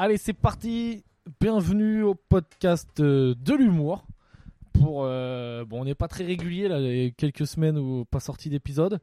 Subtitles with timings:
[0.00, 1.02] Allez, c'est parti.
[1.40, 4.06] Bienvenue au podcast euh, de l'humour.
[4.72, 8.04] Pour euh, bon, on n'est pas très régulier là, il y a quelques semaines où
[8.04, 9.00] pas sorti d'épisode,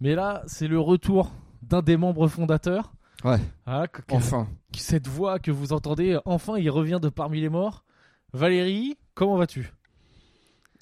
[0.00, 1.30] mais là, c'est le retour
[1.62, 2.92] d'un des membres fondateurs.
[3.22, 4.48] Ouais, Ah, que- que- enfin.
[4.74, 7.84] cette voix que vous entendez, enfin, il revient de parmi les morts.
[8.32, 9.70] Valérie, comment vas-tu?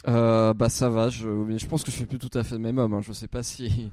[0.07, 2.55] Euh, bah ça va, je, mais je pense que je fais plus tout à fait
[2.55, 2.95] le même homme.
[2.95, 3.01] hein.
[3.03, 3.91] Je sais pas si,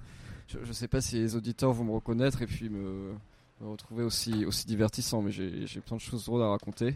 [0.47, 3.13] je, je sais pas si les auditeurs vont me reconnaître et puis me,
[3.61, 5.21] me retrouver aussi aussi divertissant.
[5.21, 6.87] Mais j'ai plein de choses drôles à raconter.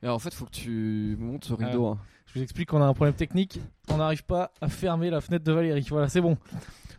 [0.00, 1.86] Et alors, en fait, faut que tu montes le rideau.
[1.86, 1.98] hein.
[2.26, 3.58] Je vous explique qu'on a un problème technique.
[3.88, 5.86] On n'arrive pas à fermer la fenêtre de Valérie.
[5.88, 6.36] Voilà, c'est bon.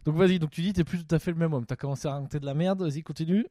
[0.05, 1.65] Donc vas-y, donc tu dis t'es plus tout à fait le même homme.
[1.65, 2.81] T'as commencé à raconter de la merde.
[2.81, 3.45] Vas-y, continue.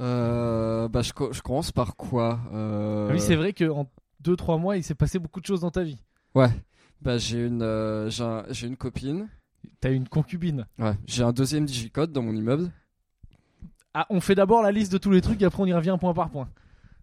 [0.00, 3.88] Euh, bah je, je commence par quoi euh, Ah oui, c'est vrai qu'en
[4.24, 5.98] 2-3 mois, il s'est passé beaucoup de choses dans ta vie.
[6.34, 6.50] Ouais.
[7.00, 9.28] Bah j'ai une euh, j'ai un- une copine.
[9.80, 10.66] T'as une concubine.
[10.78, 10.94] Ouais.
[11.06, 12.70] J'ai un deuxième digicode dans mon immeuble.
[13.94, 15.96] Ah, on fait d'abord la liste de tous les trucs et après on y revient
[15.98, 16.48] point par point.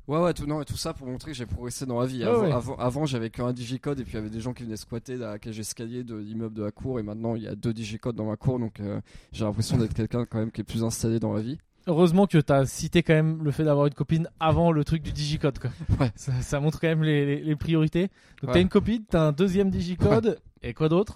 [0.07, 2.23] Ouais, ouais, tout, non, et tout ça pour montrer que j'ai progressé dans la vie.
[2.23, 2.51] Avant, ouais.
[2.51, 5.15] avant, avant, j'avais qu'un digicode et puis il y avait des gens qui venaient squatter
[5.15, 8.15] la cage escalier de l'immeuble de la cour et maintenant il y a deux digicodes
[8.15, 8.99] dans ma cour donc euh,
[9.31, 11.59] j'ai l'impression d'être quelqu'un quand même qui est plus installé dans la vie.
[11.87, 15.11] Heureusement que t'as cité quand même le fait d'avoir une copine avant le truc du
[15.13, 15.57] digicode.
[15.59, 15.69] Quoi.
[15.99, 16.11] Ouais.
[16.15, 18.09] Ça, ça montre quand même les, les- les priorités.
[18.41, 18.53] Donc Ouais.
[18.55, 21.15] t'as une copine, t'as un deuxième digicode et quoi d'autre?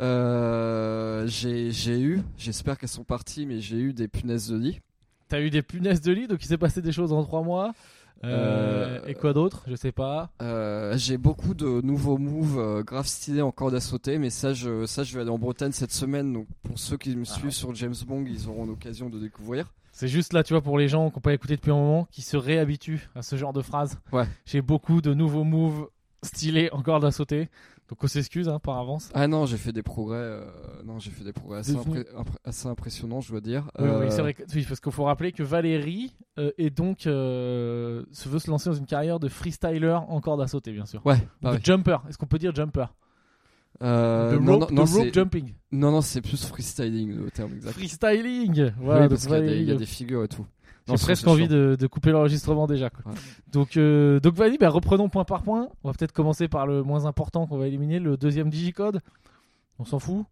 [0.00, 4.80] Euh, j'ai eu, j'espère qu'elles sont parties, mais j'ai eu des punaises de lit.
[5.28, 7.72] T'as eu des punaises de lit, donc il s'est passé des choses en 3 mois.
[8.24, 9.64] Euh, Euh, Et quoi d'autre?
[9.66, 10.30] Je sais pas.
[10.96, 15.02] J'ai beaucoup de nouveaux moves grave stylés en corde à sauter, mais ça je, ça,
[15.02, 16.32] je vais aller en Bretagne cette semaine.
[16.32, 19.72] Donc pour ceux qui me suivent sur James Bond, ils auront l'occasion de découvrir.
[19.92, 22.08] C'est juste là, tu vois, pour les gens qui n'ont pas écouté depuis un moment,
[22.10, 23.98] qui se réhabituent à ce genre de phrase.
[24.12, 24.24] Ouais.
[24.44, 25.88] J'ai beaucoup de nouveaux moves
[26.22, 27.48] stylés en corde à sauter.
[27.90, 29.10] Donc on s'excuse hein, par avance.
[29.12, 30.16] Ah non, j'ai fait des progrès.
[30.16, 30.44] euh,
[30.86, 32.06] non, j'ai fait des progrès assez, impré-
[32.68, 33.70] impressionnants, je dois dire.
[33.78, 34.32] Oui, oui, Euh, c'est vrai.
[34.32, 38.70] Que, oui, parce qu'il faut rappeler que Valérie euh, est donc se veut se lancer
[38.70, 41.04] dans une carrière de freestyler en corde à sauter, bien sûr.
[41.04, 41.60] Ouais, Ou bah de ouais.
[41.62, 41.98] jumper.
[42.08, 42.86] Est-ce qu'on peut dire jumper?
[43.80, 45.52] De rope, non, non, de rope c'est- jumping.
[45.72, 47.72] non, non, c'est plus freestyling le terme exact.
[47.72, 48.70] Freestyling.
[48.80, 49.00] Voilà.
[49.02, 50.46] oui, donc parce qu'il y a y, des figures et tout.
[50.86, 52.90] J'ai presque envie de, de couper l'enregistrement déjà.
[52.90, 53.10] quoi.
[53.12, 53.18] Ouais.
[53.52, 55.68] Donc, euh, donc vas-y, bah, reprenons point par point.
[55.82, 59.00] On va peut-être commencer par le moins important qu'on va éliminer, le deuxième digicode.
[59.78, 60.26] On s'en fout?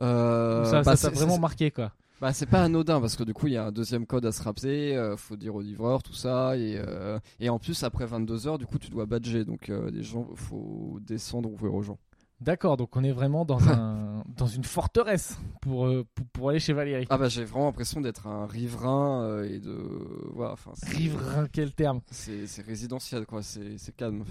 [0.00, 1.92] Euh, Ça bah, ça t'a vraiment marqué quoi.
[2.20, 4.32] Bah, c'est pas anodin parce que du coup, il y a un deuxième code à
[4.32, 4.94] se rappeler.
[4.94, 6.56] euh, faut dire au livreur, tout ça.
[6.56, 9.44] Et, euh, et en plus, après 22 heures, du coup, tu dois badger.
[9.44, 11.98] Donc, euh, les gens, faut descendre ouvrir aux gens.
[12.42, 16.58] D'accord, donc on est vraiment dans, un, dans une forteresse pour, euh, pour, pour aller
[16.58, 17.06] chez Valérie.
[17.08, 19.76] Ah bah, j'ai vraiment l'impression d'être un riverain euh, et de.
[20.34, 20.56] Voilà,
[20.88, 22.00] Riverain, quel terme.
[22.10, 23.42] C'est résidentiel, quoi.
[23.42, 24.24] C'est calme.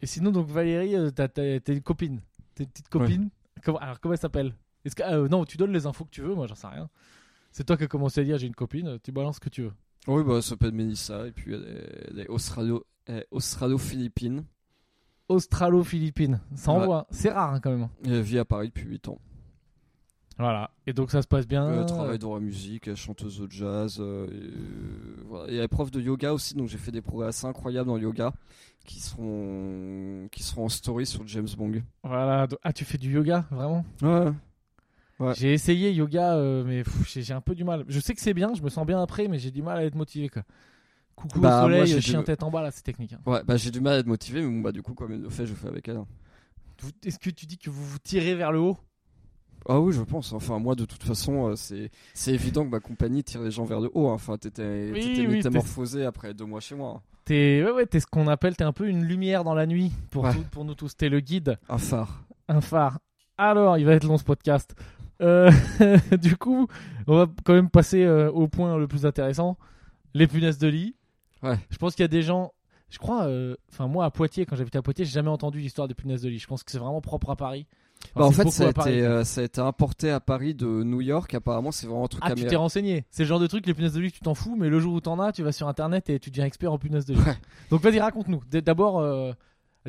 [0.00, 1.28] Et sinon, donc Valérie, euh, t'as
[1.68, 2.20] une copine.
[2.54, 3.30] T'as une petite copine.
[3.64, 4.54] Comment, alors, comment elle s'appelle?
[4.84, 6.90] Est-ce que, ah, Non, tu donnes les infos que tu veux, moi j'en sais rien.
[7.52, 9.62] C'est toi qui as commencé à dire j'ai une copine, tu balances ce que tu
[9.62, 9.72] veux.
[10.08, 11.28] Oui, bah, elle s'appelle Mélissa.
[11.28, 13.28] Et puis, elle est, est australo- elle est
[15.32, 16.34] australo-philippine.
[16.34, 16.78] Australo-Philippines, ça Ouais.
[16.82, 17.06] envoie.
[17.10, 17.88] C'est rare hein, quand même.
[18.04, 19.18] Elle vit à Paris depuis 8 ans.
[20.38, 20.70] Voilà.
[20.86, 21.70] Et donc ça se passe bien.
[21.80, 23.98] Elle travaille dans la musique, chanteuse de jazz.
[24.00, 25.52] euh, et, euh, voilà.
[25.52, 27.96] et elle est prof de yoga aussi, donc j'ai fait des progrès assez incroyables dans
[27.96, 28.32] le yoga
[28.86, 31.82] qui seront, qui seront en story sur James Bong.
[32.02, 32.48] Voilà.
[32.64, 33.84] Ah, tu fais du yoga, vraiment?
[34.00, 34.32] Ouais.
[35.20, 35.34] Ouais.
[35.36, 36.82] J'ai essayé yoga, euh, mais
[37.14, 37.84] j'ai un peu du mal.
[37.86, 39.84] Je sais que c'est bien, je me sens bien après, mais j'ai du mal à
[39.84, 40.28] être motivé.
[40.28, 40.42] Quoi.
[41.22, 43.12] Coucou Bah, au moi, soleil, j'ai chien du- tête en bas, là, c'est technique.
[43.12, 43.20] hein.
[43.26, 45.22] Ouais, bah j'ai du mal à être motivé, mais bon, bah du coup, comme elle
[45.22, 45.96] le fait, je fais avec elle.
[45.98, 46.06] hein.
[47.04, 48.76] Est-ce que tu dis que vous vous tirez vers le haut?
[49.68, 50.32] Ah oui, je pense.
[50.32, 53.64] Enfin, moi, de toute façon, euh, c'est c'est évident que ma compagnie tire les gens
[53.64, 54.08] vers le haut.
[54.08, 54.14] hein.
[54.14, 56.94] Enfin, t'étais Oui, t'étais oui, métamorphosé après deux mois chez moi.
[56.96, 57.02] hein.
[57.24, 59.92] T'es ouais, ouais, t'es ce qu'on appelle, t'es un peu une lumière dans la nuit
[60.10, 60.32] pour, Ouais.
[60.34, 60.96] tout- pour nous tous.
[60.96, 62.24] T'es le guide, Un phare.
[62.48, 62.98] un phare.
[63.38, 64.74] Alors, il va être long ce podcast.
[65.20, 65.48] Euh,
[66.20, 66.66] du coup,
[67.06, 69.56] on va quand même passer euh, au point le plus intéressant
[70.14, 70.96] les punaises de lit.
[71.42, 71.58] Ouais.
[71.70, 72.52] Je pense qu'il y a des gens.
[72.90, 75.88] Je crois, euh, enfin moi à Poitiers, quand j'habitais à Poitiers, j'ai jamais entendu l'histoire
[75.88, 76.38] des punaises de lit.
[76.38, 77.66] Je pense que c'est vraiment propre à Paris.
[78.14, 80.54] Enfin, Bah, en fait, beaucoup ça a, été, euh, ça a été importé à Paris
[80.54, 81.32] de New York.
[81.34, 83.06] Apparemment, c'est vraiment un truc Ah, tu t'es renseigné.
[83.10, 84.92] C'est le genre de truc, les punaises de lit, tu t'en fous, mais le jour
[84.94, 87.20] où t'en as, tu vas sur internet et tu deviens expert en punaises de lit.
[87.20, 87.36] Ouais.
[87.70, 88.42] Donc vas-y, raconte-nous.
[88.50, 89.32] D'abord, euh,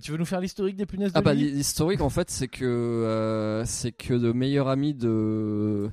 [0.02, 1.52] tu veux nous faire l'historique des punaises de Ah bah lit?
[1.52, 5.92] l'historique en fait c'est que euh, c'est que le meilleur ami de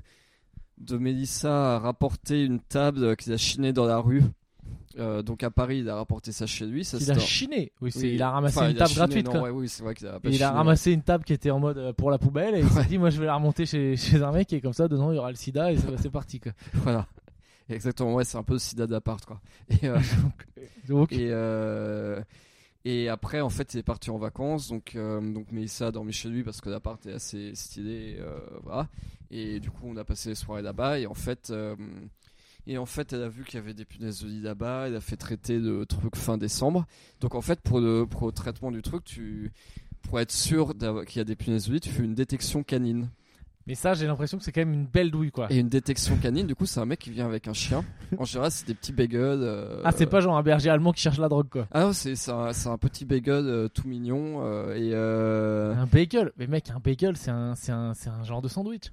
[0.79, 4.23] de Mélissa a rapporté une table qu'il a chinée dans la rue.
[4.98, 6.84] Euh, donc à Paris, il a rapporté ça chez lui.
[6.84, 7.72] Ça, Il a chiné.
[7.81, 9.26] Oui, il a ramassé Enfin, une table chiné, gratuite.
[9.26, 9.40] non, quoi.
[9.42, 11.50] ouais, oui, c'est vrai qu'il a pas Et il a ramassé une table qui était
[11.50, 13.66] en mode euh, pour la poubelle et il s'est dit moi je vais la remonter
[13.66, 16.10] chez, chez un mec et comme ça dedans il y aura le sida et c'est
[16.10, 16.52] parti quoi.
[16.75, 17.06] Voilà.
[17.69, 19.40] Exactement, ouais, c'est un peu le sida d'appart quoi.
[19.70, 19.98] Et, euh,
[20.88, 21.31] Donc, et,
[22.84, 24.69] et après, en fait, il est parti en vacances.
[24.69, 28.16] Donc, euh, donc Mélissa a dormi chez lui parce que l'appart est assez stylé.
[28.19, 28.88] euh, voilà.
[29.31, 30.98] Et du coup, on a passé les soirées là-bas.
[30.98, 31.76] Et en fait, euh,
[32.72, 34.84] Et en fait, elle a vu qu'il y avait des punaises de lit là-bas.
[34.87, 36.87] Elle a fait traiter le truc fin décembre.
[37.20, 39.50] Donc en fait, pour le, pour le traitement du truc, tu,
[40.02, 40.72] pour être sûr
[41.06, 43.08] qu'il y a des punaises de lit, tu fais une détection canine.
[43.67, 45.49] Mais ça, j'ai l'impression que c'est quand même une belle douille, quoi.
[45.52, 47.84] Et une détection canine, du coup, c'est un mec qui vient avec un chien.
[48.19, 49.40] En général, c'est des petits bagels.
[49.43, 51.67] euh, Ah, c'est pas genre un berger allemand qui cherche la drogue, quoi.
[51.72, 54.43] Ah non, c'est un, un petit bagel euh, tout mignon.
[54.44, 54.94] euh, et
[55.76, 56.31] Un bagel.
[56.37, 58.93] Mais mec, un bagel, c'est un, un, un genre de sandwich.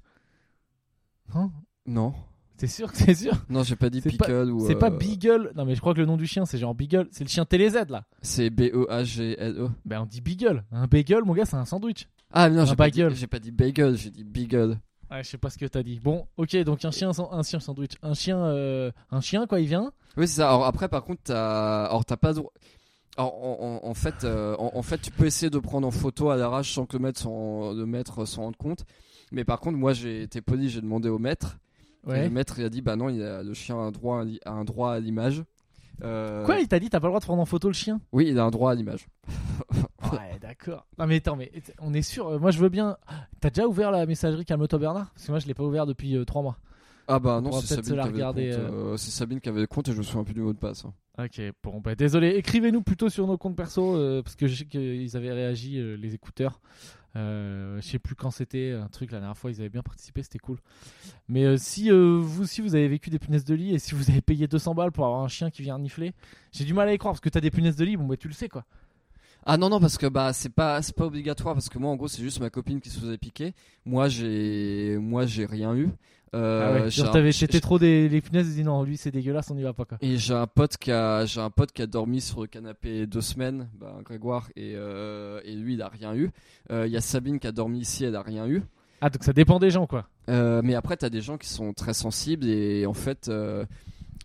[1.34, 1.50] Hein
[1.86, 2.12] Non,
[2.58, 4.66] T'es sûr que c'est sûr non, j'ai pas dit C'est pas- pickle ou.
[4.66, 5.52] C'est pas euh, Beagle.
[5.56, 7.06] Non, mais je crois que le nom du chien, c'est genre Beagle.
[7.12, 8.04] C'est le chien TéléZ, là.
[8.20, 9.68] C'est B-E-A-G-L-E.
[9.84, 10.64] Ben, on dit Beagle.
[10.72, 12.08] Un bagel, mon gars, c'est un sandwich.
[12.32, 14.78] Ah non, Un j'ai pas, dit- j'ai pas dit bagel, j'ai dit beagle.
[15.10, 15.98] Ouais, je sais pas ce que t'as dit.
[16.02, 17.92] Bon, ok, donc un chien, un chien sandwich.
[18.02, 19.90] Un chien, euh, un chien, quoi, il vient?
[20.18, 20.48] Oui, c'est ça.
[20.48, 22.52] Alors après, par contre, t'as, alors t'as pas droit.
[23.16, 25.90] Alors, en, en- en fait, euh, en, en fait, tu peux essayer de prendre en
[25.90, 28.84] photo à l'arrache sans que le maître s'en, le maître s'en rende compte.
[29.32, 31.56] Mais par contre, moi, j'ai été poli, j'ai demandé au maître.
[32.16, 34.20] Et le maître, il a dit, bah non, il a, le chien a un droit,
[34.20, 35.44] à l'i- a un droit à l'image.
[36.04, 38.00] Euh, Quoi, il t'a dit, t'as pas le droit de prendre en photo le chien?
[38.12, 39.06] Oui, il a un droit à l'image.
[40.12, 40.86] Ouais, d'accord.
[40.98, 41.50] Non, mais attends, mais
[41.80, 42.28] on est sûr.
[42.28, 42.96] euh, Moi, je veux bien.
[43.40, 45.10] T'as déjà ouvert la messagerie Calme-toi Bernard?
[45.12, 46.56] Parce que moi, je l'ai pas ouvert depuis 3 mois.
[47.08, 48.58] Ah bah On non, pourra c'est peut-être Sabine, se la qui avait le regarder, compte,
[48.92, 50.58] euh, c'est Sabine qui avait le compte et je me souviens plus du mot de
[50.58, 50.84] passe.
[50.84, 50.92] hein.
[51.24, 52.28] Ok, bon, bah désolé.
[52.36, 55.96] Écrivez-nous plutôt sur nos comptes perso euh, parce que je sais qu'ils avaient réagi, euh,
[55.96, 56.60] les écouteurs.
[57.16, 60.22] Euh, je sais plus quand c'était, un truc la dernière fois, ils avaient bien participé,
[60.22, 60.58] c'était cool.
[61.28, 63.94] Mais euh, si euh, vous aussi vous avez vécu des punaises de lit et si
[63.94, 66.12] vous avez payé 200 balles pour avoir un chien qui vient renifler,
[66.52, 68.16] j'ai du mal à y croire parce que t'as des punaises de lit, bon bah
[68.16, 68.64] tu le sais quoi.
[69.46, 71.96] Ah non non parce que bah c'est pas c'est pas obligatoire parce que moi en
[71.96, 73.54] gros c'est juste ma copine qui se faisait piquer.
[73.86, 75.88] Moi j'ai moi j'ai rien eu.
[76.34, 79.50] Euh, ah ouais, genre t'avais c'était trop des les punaises, disent non, lui c'est dégueulasse,
[79.50, 79.98] on y va pas quoi.
[80.00, 83.06] Et j'ai un pote qui a j'ai un pote qui a dormi sur le canapé
[83.06, 86.30] deux semaines, bah, Grégoire et euh, et lui il a rien eu.
[86.70, 88.62] Euh, Il y a Sabine qui a dormi ici, elle a rien eu.
[89.00, 90.08] Ah donc ça dépend des gens quoi.
[90.28, 93.30] Euh, mais après t'as des gens qui sont très sensibles et en fait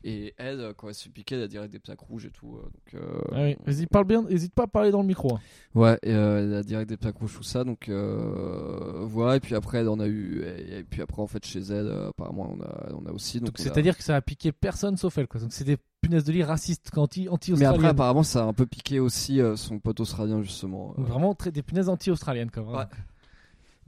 [0.04, 2.58] et elle quand elle se fait piquer elle a direct des plaques rouges et tout.
[2.58, 5.36] euh, donc euh, Ah oui, vas-y, parle bien, hésite pas à parler dans le micro.
[5.36, 5.40] hein.
[5.76, 9.38] Ouais, et, euh, elle a direct des plaques rouges tout ça, donc euh, voilà.
[9.38, 10.44] Et puis après, elle en a eu.
[10.44, 13.40] Et, et puis après, en fait, chez elle, euh, apparemment, on a, on a aussi.
[13.40, 15.40] Donc, a- c'est-à-dire que ça a piqué personne sauf elle quoi.
[15.42, 17.92] Donc c'est des punaises de lit racistes anti anti Mais après, australiennes.
[17.92, 20.94] apparemment, ça a un peu piqué aussi euh, son pote australien justement.
[21.00, 22.64] Euh, vraiment très, des punaises anti-australiennes quoi.
[22.64, 22.80] vraiment.
[22.80, 22.86] Ouais.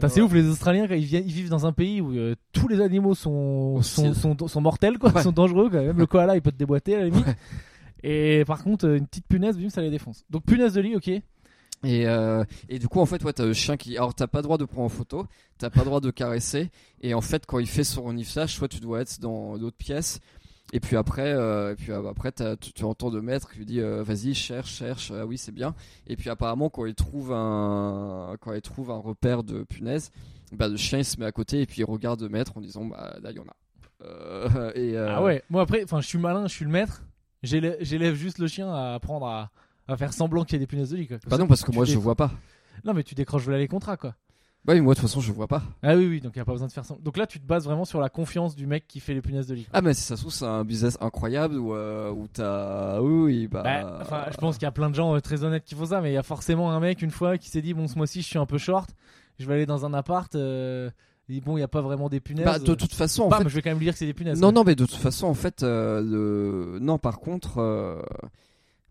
[0.08, 2.82] C'est ouf les Australiens ils, viennent, ils vivent dans un pays où euh, tous les
[2.82, 5.24] animaux sont sont, sont, sont mortels quoi, Ouais.
[5.24, 5.98] sont dangereux quand même.
[5.98, 7.26] Le koala il peut te déboîter à la limite.
[7.26, 7.36] Ouais.
[8.04, 10.24] Et par contre euh, une petite punaise bim ça les défonce.
[10.30, 11.10] Donc punaise de lit ok.
[11.84, 13.96] Et, euh, et du coup, en fait, ouais, t'as le chien qui.
[13.96, 15.28] Alors, t'as pas droit de prendre en photo,
[15.60, 16.72] t'as pas droit de caresser.
[17.02, 20.20] Et en fait, quand il fait son reniflage, soit tu dois être dans l'autre pièce.
[20.74, 23.66] Et puis après, euh, et puis euh, après tu, tu entends le maître qui lui
[23.66, 25.76] dit euh, vas-y cherche cherche ah oui c'est bien
[26.08, 30.12] et puis apparemment quand il trouve un quand il trouve un repère de punaise
[30.52, 32.62] bah le chien il se met à côté et puis il regarde le maître en
[32.62, 33.56] disant bah là il y en a
[34.04, 35.44] Euh, et euh, Ah ouais.
[35.50, 37.04] Moi après enfin je suis malin, je suis le maître.
[37.44, 39.52] J'élève juste le chien à apprendre à,
[39.88, 41.18] à faire semblant qu'il y a des punaises de lit quoi.
[41.28, 42.32] Bah non parce que moi je vois pas
[42.84, 44.16] Non mais tu décroches là les contrats quoi.
[44.66, 46.42] Bah oui moi de toute façon je vois pas Ah oui oui donc il y
[46.42, 47.04] a pas besoin de faire semblant.
[47.04, 49.48] Donc là tu te bases vraiment sur la confiance du mec qui fait les punaises
[49.48, 49.68] de lit.
[49.74, 53.48] ah mais si ça se trouve c'est un business incroyable où euh, où t'as oui
[53.48, 55.76] bah, Bah, enfin, je pense qu'il y a plein de gens euh, très honnêtes qui
[55.76, 57.88] font ça, mais il y a forcément un mec une fois qui s'est dit bon
[57.88, 58.90] ce mois-ci je suis un peu short,
[59.40, 60.34] je vais aller dans un appart.
[60.36, 60.90] Euh,
[61.28, 62.46] il dit, bon il y a pas vraiment des punaises.
[62.46, 64.06] bah de toute façon en Bam, fait je vais quand même lui dire que c'est
[64.06, 64.40] des punaises.
[64.40, 66.78] Non, non, mais de toute façon, en fait, euh, le...
[66.80, 68.00] non, par contre, euh,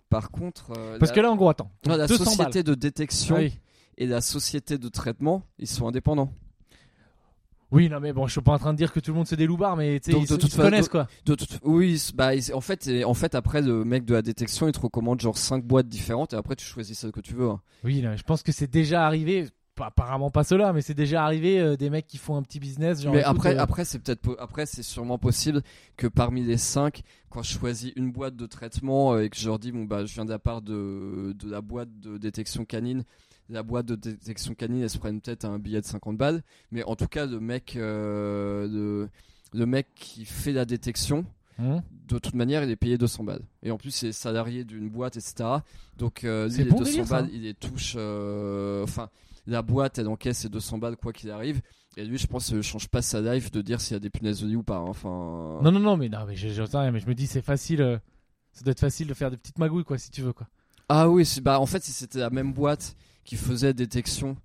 [0.09, 1.71] par contre, euh, Parce la, que là en gros attends.
[1.87, 2.63] non, la 200 société balles.
[2.65, 3.59] de détection Ah oui.
[3.99, 6.33] Et la société de traitement, ils sont indépendants.
[7.71, 9.27] Oui non mais bon je suis pas en train de dire que tout le monde
[9.27, 11.09] c'est des loupards, mais tu sais ils, de ils se connaissent de- quoi.
[11.27, 14.73] De toute- oui, bah, en fait, en fait, après, le mec de la détection, il
[14.73, 17.49] te recommande genre 5 boîtes différentes et après, tu choisis celle que tu veux.
[17.49, 17.61] hein.
[17.83, 19.49] Oui là, je pense que c'est déjà arrivé.
[19.75, 22.61] Pas, apparemment pas cela, mais c'est déjà arrivé euh, des mecs qui font un petit
[22.61, 23.03] business.
[23.03, 25.63] Genre, mais écoute, après, euh, après, c'est peut-être, après, c'est sûrement possible
[25.97, 29.49] que parmi les 5 quand je choisis une boîte de traitement euh, et que je
[29.49, 32.65] leur dis, bon, bah, je viens de la part de, de la boîte de détection
[32.65, 33.03] canine,
[33.51, 36.43] la boîte de détection canine, elle se prenne peut-être un billet de 50 balles.
[36.73, 39.09] Mais en tout cas, le mec, euh, le,
[39.59, 41.25] le mec qui fait la détection,
[41.59, 43.43] hum, de toute manière, il est payé 200 balles.
[43.63, 45.35] Et en plus, c'est salarié d'une boîte, etc.
[45.99, 47.95] Donc, euh, lui, les bon 200 délire, ça, balles, il les touche.
[47.97, 49.11] euh, Enfin,
[49.47, 51.61] la boîte, elle encaisse ses 200 balles, quoi qu'il arrive.
[51.97, 54.11] Et lui, je pense, ne change pas sa life de dire s'il y a des
[54.11, 54.79] punaises de lit ou pas.
[54.79, 54.87] hein.
[54.89, 55.61] Enfin.
[55.63, 57.83] Non non non mais non mais rien, mais je me dis c'est facile.
[57.83, 57.99] euh,
[58.53, 60.49] ça doit être facile de faire des petites magouilles quoi si tu veux quoi.
[60.89, 64.37] Ah oui, bah en fait, si c'était la même boîte qui faisait détection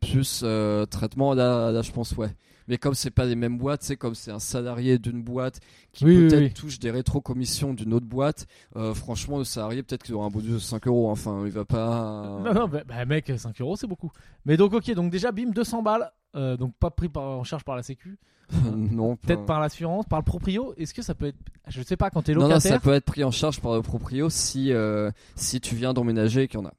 [0.00, 2.34] plus euh, traitement, là, là, je pense, ouais.
[2.68, 5.60] Mais comme c'est pas les mêmes boîtes, c'est comme c'est un salarié d'une boîte
[5.92, 6.52] qui Oui, peut-être oui.
[6.52, 10.50] touche des rétro-commissions d'une autre boîte, euh, franchement, le salarié, peut-être qu'il aura un bonus
[10.52, 11.08] de 5 euros.
[11.10, 12.40] Enfin, il va pas.
[12.44, 14.10] Non, non, bah, bah, mec, 5 euros, c'est beaucoup.
[14.44, 16.10] Mais donc, ok, donc déjà, bim, 200 balles.
[16.34, 18.18] euh, donc, pas pris par, en charge par la Sécu.
[18.76, 20.74] non, pas- Peut-être par l'assurance, par le proprio.
[20.76, 21.36] Est-ce que ça peut être.
[21.68, 22.72] Je sais pas, quand t'es Non, non, locataire.
[22.74, 26.42] ça peut être pris en charge par le proprio si, euh, si tu viens d'emménager
[26.42, 26.72] et qu'il y en a.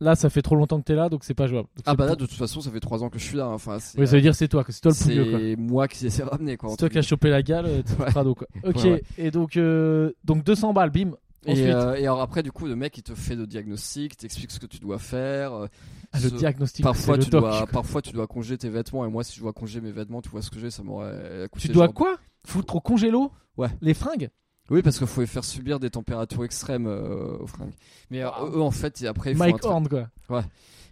[0.00, 1.68] Là, ça fait trop longtemps que t'es là, donc c'est pas jouable.
[1.76, 3.46] Donc, Ah bah là, de toute façon, ça fait 3 ans que je suis là.
[3.46, 3.52] hein.
[3.54, 5.38] Enfin, c'est Oui, ça veut dire c'est toi, que c'est toi le quoi.
[5.40, 6.56] c'est moi qui les ai ramenés.
[6.56, 8.08] Quoi, C'est toi qui as chopé la gale, euh, t'es Ouais.
[8.10, 8.46] crado, quoi.
[8.64, 9.02] Ok, Ouais, ouais.
[9.18, 11.12] et donc, euh, donc 200 balles, bim.
[11.48, 14.50] Et, euh, et alors après, du coup, le mec, il te fait le diagnostic, t'explique
[14.50, 15.52] ce que tu dois faire.
[15.52, 15.66] euh,
[16.12, 17.42] ah, le diagnostic, Parfois c'est le tu, doc.
[17.42, 19.04] dois, parfois, tu dois congeler tes vêtements.
[19.06, 21.48] Et moi, si je dois congeler mes vêtements, tu vois ce que j'ai, ça m'aurait
[21.52, 21.68] coûté.
[21.68, 22.16] Tu dois genre- quoi?
[22.44, 23.30] Foutre au congélo?
[23.56, 23.68] Ouais.
[23.80, 24.28] Les fringues?
[24.70, 27.74] Oui, parce qu'il faut les faire subir des températures extrêmes euh, aux fringues.
[28.10, 30.44] Mais euh, eux, en fait, après, ils Mike Horn, quoi.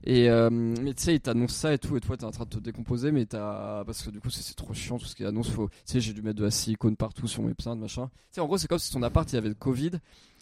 [0.06, 2.44] Et euh, mais tu sais, ils t'annoncent ça et tout, et toi t'es en train
[2.44, 3.84] de te décomposer, mais t'as.
[3.84, 5.50] Parce que du coup, c'est trop chiant tout ce qu'ils annoncent.
[5.50, 5.68] Faut...
[5.68, 8.08] Tu sais, j'ai dû mettre de la silicone partout sur mes peintres, machin.
[8.08, 9.92] Tu sais, en gros, c'est comme si ton appart il y avait le Covid,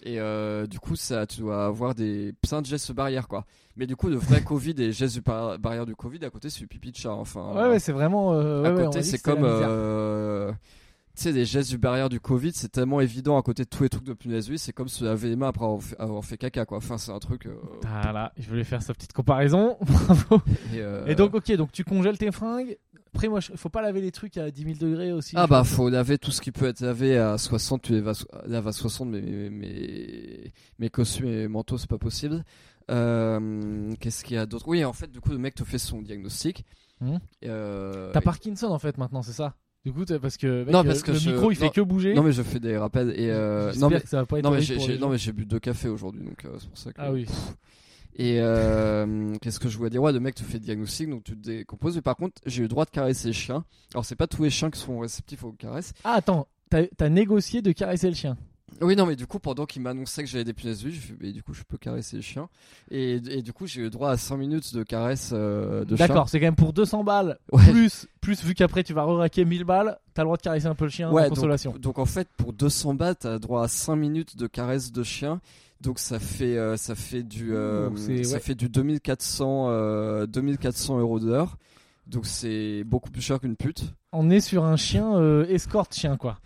[0.03, 3.47] et euh, du coup, ça, tu dois avoir des de gestes barrières, quoi.
[3.77, 6.51] Mais du coup, le vrai Covid et gestes du par- barrière du Covid, à côté,
[6.51, 7.13] c'est du pipi de chat.
[7.13, 8.33] Enfin, Ouais, ouais, c'est vraiment.
[8.35, 9.45] euh, à ouais, ouais, côté, c'est comme.
[11.15, 13.83] Tu sais, les gestes du barrière du Covid, c'est tellement évident à côté de tous
[13.83, 16.25] les trucs de punaise lit, c'est comme se laver les mains après avoir fait, avoir
[16.25, 16.79] fait caca, quoi.
[16.79, 17.45] Enfin, c'est un truc.
[17.47, 19.77] euh, Voilà, je voulais faire sa petite comparaison.
[19.83, 20.41] Bravo.
[20.73, 22.79] et, euh, Et donc, ok, donc tu congèles tes fringues.
[23.15, 25.35] Après, moi, je- faut pas laver les trucs à 10 000 degrés aussi.
[25.37, 28.01] Ah bah faut laver tout ce qui peut être lavé à 60, tu les
[28.47, 32.43] laves à 60 mais mes, mes, mes costumes et manteaux c'est pas possible.
[32.91, 34.67] Euh, Qu'est-ce qu'il y a d'autre?
[34.67, 36.65] Oui en fait du coup le mec te fait son diagnostic.
[37.45, 39.55] Euh, T'as Parkinson en fait maintenant, c'est ça?
[39.85, 41.71] Du coup, t'as- parce que, mec, Non, euh, parce que le je- micro il fait
[41.71, 42.15] que bouger.
[42.15, 44.45] Non mais je fais des rappels et euh, non mais que ça va pas être
[44.45, 46.93] non mais j'ai non mais j'ai bu deux cafés aujourd'hui donc euh, c'est pour ça
[46.93, 47.01] que.
[47.01, 47.27] Ah oui.
[48.15, 50.03] Et euh, qu'est-ce que je voulais dire?
[50.03, 51.97] Ouais, le mec te fait le diagnostic, donc tu te décomposes.
[51.97, 53.65] Mais par contre, j'ai eu le droit de caresser les chiens.
[53.95, 55.95] Alors, c'est pas tous les chiens qui sont réceptifs aux caresses.
[56.05, 58.37] Ah attends, t'as as négocié de caresser le chien.
[58.81, 61.01] Oui, non, mais du coup, pendant qu'il m'annonçait que j'avais des punaises de lit, j'ai
[61.01, 62.49] fait, mais du coup, je peux caresser les chiens.
[62.91, 65.97] Et, et du coup, j'ai eu le droit à 5 minutes de caresse euh, de
[65.97, 66.07] chien.
[66.07, 67.39] D'accord, c'est quand même pour 200 balles.
[67.53, 67.71] Ouais.
[67.71, 70.75] Plus, plus vu qu'après tu vas re-raquer 1000 balles, t'as le droit de caresser un
[70.75, 71.75] peu le chien Ouais, en consolation.
[71.79, 75.41] Donc, en fait, pour 200 bahts, t'as droit à 5 minutes de caresse de chien.
[75.83, 78.41] Donc ça fait euh, ça fait du euh, Ouh, ça ouais.
[78.41, 81.57] fait du 2400 euh, 2400 euros de l'heure.
[82.07, 83.93] Donc c'est beaucoup plus cher qu'une pute.
[84.13, 86.39] On est sur un chien euh, escorte chien quoi.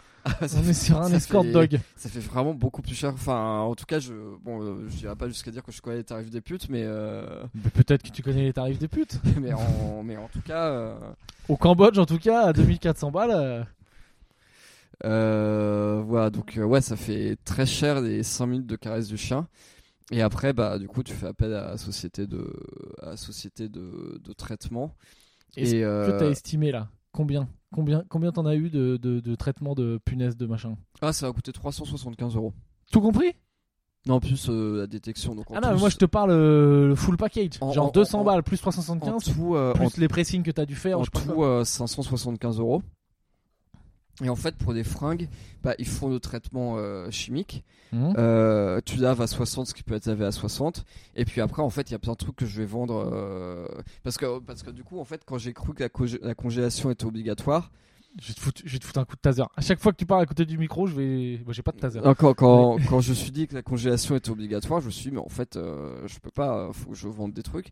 [0.47, 1.81] Ça, On est sur un escort fait- dog.
[1.97, 3.13] ça fait vraiment beaucoup plus cher.
[3.13, 5.99] Enfin, en tout cas, je bon, euh, je dirais pas jusqu'à dire que je connais
[5.99, 9.19] les tarifs des putes, mais euh, Mais Peut-être que tu connais les tarifs des putes.
[9.41, 10.67] mais en mais en tout cas.
[10.69, 10.97] euh,
[11.49, 13.67] Au Cambodge en tout cas, à 2400 balles.
[15.03, 19.47] voilà, donc ouais, ça fait très cher les 5 minutes de caresse du chien.
[20.13, 22.53] Et après, bah, du coup, tu fais appel à la société de,
[23.03, 24.95] à la société de, de traitement.
[25.57, 26.89] Est-ce Et que euh, t'as estimé là?
[27.17, 31.13] Combien Combien Combien t'en as eu de, de, de traitement de punaise de machin ah,
[31.13, 32.53] ça va coûter 375 euros.
[32.93, 33.33] Tout compris?
[34.07, 35.35] Non, en plus euh, la détection.
[35.35, 37.55] Donc en Ah non, mais plus- moi je te parle euh, le full package.
[37.61, 40.45] En- Genre en- 200 en- balles plus en 375 tout, euh, en plus les pressings
[40.45, 41.01] que t'as dû faire.
[41.01, 41.49] en je sais pas tout quoi.
[41.61, 42.83] euh, 575 euros.
[44.25, 45.29] Et en fait, pour les fringues,
[45.63, 47.65] bah, ils font le traitement euh, chimique.
[47.93, 48.15] Mhm.
[48.19, 50.85] Euh, tu laves à 60, ce qui peut être lavé à 60.
[51.15, 53.11] Et puis après, en fait, il y a plein de trucs que je vais vendre.
[53.13, 53.67] euh,
[54.03, 56.35] parce, que, parce que du coup, en fait, quand j'ai cru que la, congé- la
[56.35, 57.71] congélation était obligatoire,
[58.19, 59.43] Je, vais te foutre, je vais te foutre un coup de taser.
[59.57, 61.41] À chaque fois que tu parles à côté du micro, je vais.
[61.45, 62.01] Moi j'ai pas de taser.
[62.01, 65.11] non, quand, quand, quand je suis dit que la congélation était obligatoire, je me suis
[65.11, 67.71] dit, mais en fait, euh, je peux pas, faut que je vende des trucs.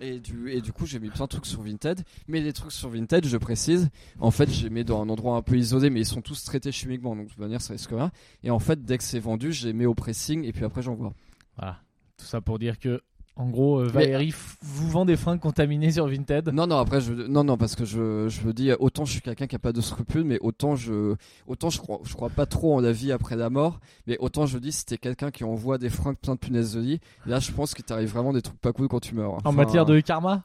[0.00, 2.02] Et du, et du coup, j'ai mis plein de trucs sur Vinted.
[2.28, 3.88] Mais les trucs sur Vinted, je précise,
[4.18, 6.72] en fait, j'ai mis dans un endroit un peu isolé, mais ils sont tous traités
[6.72, 8.10] chimiquement, donc de toute manière, ça risque rien.
[8.42, 11.14] Et en fait, dès que c'est vendu, les mets au pressing, et puis après, j'envoie.
[11.56, 11.80] Voilà.
[12.18, 13.00] Tout ça pour dire que,
[13.36, 16.48] en gros, euh, Valérie vous vend des fringues contaminées sur Vinted.
[16.54, 19.20] Non, non, après, je, non, non, parce que je, je me dis, autant je suis
[19.20, 21.14] quelqu'un qui a pas de scrupules, mais autant je,
[21.46, 24.46] autant je crois, je crois pas trop en la vie après la mort, mais autant
[24.46, 27.38] je dis, si t'es quelqu'un qui envoie des fringues plein de punaises de lit, là,
[27.38, 29.34] je pense qu'il t'arrive vraiment des trucs pas cool quand tu meurs.
[29.34, 30.44] En Enfin, matière de karma?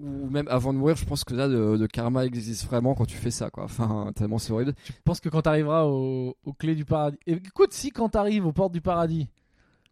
[0.00, 3.06] Ou même avant de mourir, je pense que là, le, le karma existe vraiment quand
[3.06, 3.64] tu fais ça, quoi.
[3.64, 4.74] Enfin, tellement c'est horrible.
[4.86, 7.18] Je pense que quand t'arriveras au- aux clés du paradis.
[7.26, 9.26] Écoute, si quand t'arrives aux portes du paradis,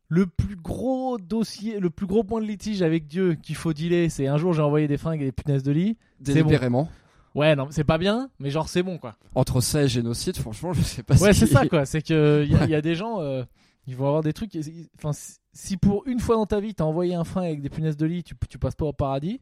[0.08, 4.08] le plus gros dossier, le plus gros point de litige avec Dieu qu'il faut dealer,
[4.10, 5.96] c'est un jour j'ai envoyé des fringues et des punaises de lit.
[6.20, 6.88] Délibérément.
[7.34, 9.16] Ouais, non, c'est pas bien, mais genre c'est bon quoi.
[9.34, 11.84] Entre ça et génocide, franchement, je sais pas Ouais, ce c'est ça quoi.
[11.86, 13.42] C'est que il y, a- y a des gens, euh,
[13.86, 14.56] ils vont avoir des trucs.
[14.96, 17.68] Enfin, si- si pour une fois dans ta vie t'as envoyé un fringue avec des
[17.68, 19.40] punaises de lit, tu, tu passes pas au paradis.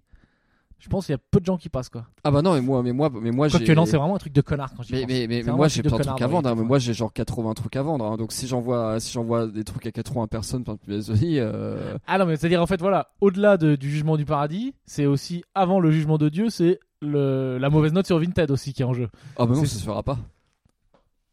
[0.85, 2.05] Je pense qu'il y a peu de gens qui passent quoi.
[2.25, 3.57] Ah bah non, mais moi, mais moi, mais moi j'ai.
[3.59, 5.67] Quoique non, c'est vraiment un truc de connard quand j'y Mais, mais, mais, C'est moi
[5.69, 8.05] j'ai plein de trucs à vendre, hein, mais moi j'ai genre 80 trucs à vendre.
[8.05, 8.17] hein.
[8.19, 11.97] donc si j'envoie si j'envoie des trucs à 80 personnes par lit, euh...
[12.07, 15.43] Ah non, mais c'est-à-dire en fait, voilà, au-delà de- du jugement du paradis, c'est aussi
[15.55, 18.85] avant le jugement de Dieu, c'est le, la mauvaise note sur Vinted aussi qui est
[18.85, 19.09] en jeu.
[19.38, 20.19] ah bah non, C'est- ça se fera pas.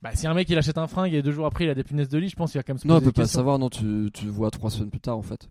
[0.02, 1.84] Bah, si un mec il achète un fringue et deux jours après il a des
[1.84, 3.38] punaises de lit, je pense qu'il va quand même se Non, on peut pas questions.
[3.40, 3.60] savoir.
[3.60, 5.48] Non, tu tu le vois trois semaines plus tard en fait.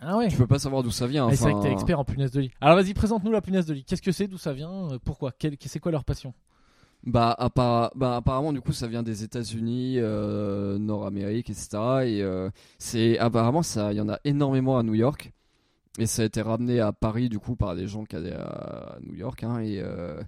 [0.00, 0.28] Ah ouais.
[0.28, 1.28] Tu peux pas savoir d'où ça vient.
[1.28, 2.50] Ah, c'est vrai que t'es expert en punaises de lit.
[2.60, 3.84] Alors vas-y, présente-nous la punaise de lit.
[3.84, 6.34] Qu'est-ce que c'est, d'où ça vient, euh, pourquoi, Quel- c'est quoi leur passion?
[7.04, 11.68] Bah, appara- bah, apparemment, du coup, ça vient des États-Unis, euh, Nord-Amérique, etc.
[12.04, 15.32] Et euh, c'est apparemment, ça, il y en a énormément à New York.
[15.98, 18.98] Et ça a été ramené à Paris, du coup, par des gens qui allaient à
[19.02, 19.44] New York.
[19.44, 20.20] Hein, et, euh,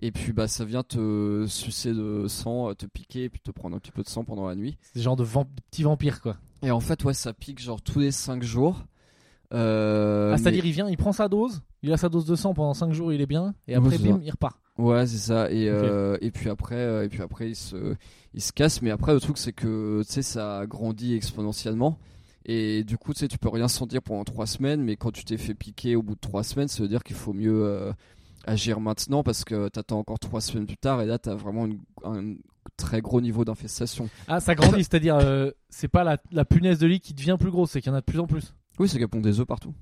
[0.00, 3.76] et puis, bah, ça vient te sucer de sang, te piquer, et puis te prendre
[3.76, 4.76] un petit peu de sang pendant la nuit.
[4.82, 6.36] C'est des genres de, vamp- de petits vampires quoi.
[6.62, 8.84] Et en fait, ouais, ça pique genre tous les 5 jours.
[9.54, 12.34] Euh, ah, c'est-à-dire mais- il vient, il prend sa dose, il a sa dose de
[12.36, 14.58] sang pendant 5 jours, il est bien, et après bim, il repart.
[14.78, 15.50] Ouais, c'est ça.
[15.52, 17.94] Et, euh, et puis après, euh, et puis après, il se,
[18.34, 18.82] il se casse.
[18.82, 21.96] Mais après, le truc, c'est que tu sais, ça grandit exponentiellement.
[22.46, 24.82] Et du coup, tu sais, tu peux rien sentir pendant trois semaines.
[24.82, 27.14] Mais quand tu t'es fait piquer au bout de trois semaines, ça veut dire qu'il
[27.16, 27.92] faut mieux euh,
[28.46, 31.00] agir maintenant parce que t'attends encore trois semaines plus tard.
[31.02, 32.34] Et là, t'as vraiment une- un
[32.76, 34.08] très gros niveau d'infestation.
[34.26, 35.18] Ah, ça grandit, c'est-à-dire
[35.68, 37.96] c'est pas la, la punaise de lit qui devient plus grosse, c'est qu'il y en
[37.96, 38.54] a de plus en plus.
[38.78, 39.74] Oui, c'est qu'elle pond des œufs partout.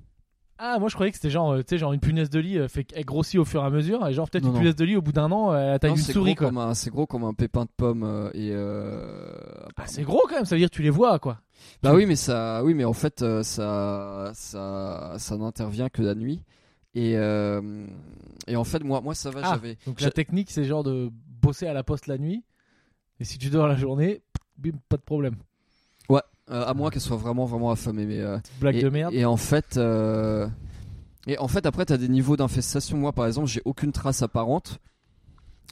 [0.59, 2.59] Ah, moi je croyais que c'était genre, euh, tu sais, genre une punaise de lit
[2.59, 4.59] euh, fait qu'elle grossit au fur et à mesure, et genre peut-être Non, une non.
[4.61, 6.39] punaise de lit au bout d'un an, elle a taille Non, d'une c'est souris gros
[6.39, 6.47] quoi.
[6.49, 8.03] comme un, c'est gros comme un pépin de pomme.
[8.03, 9.35] euh, et euh,
[9.77, 11.41] Ah, c'est gros quand même, ça veut dire que tu les vois quoi.
[11.81, 16.13] Bah oui, mais ça, oui, mais en fait, euh, ça, ça, ça n'intervient que la
[16.15, 16.43] nuit.
[16.93, 17.87] Et, euh,
[18.47, 19.41] et en fait, moi, moi, ça va.
[19.43, 19.77] Ah, J'avais.
[19.87, 21.09] Donc j'a- la technique c'est genre de
[21.41, 22.43] bosser à la poste la nuit,
[23.19, 24.21] et si tu dors la journée,
[24.57, 25.35] bim, pas de problème.
[26.51, 28.05] Euh, à moins qu'elle soit vraiment, vraiment affamée.
[28.05, 29.13] Mais euh, blague et, de merde.
[29.13, 30.47] Et en fait, euh,
[31.27, 32.97] et en fait, après, t'as des niveaux d'infestation.
[32.97, 34.79] Moi, par exemple, j'ai aucune trace apparente.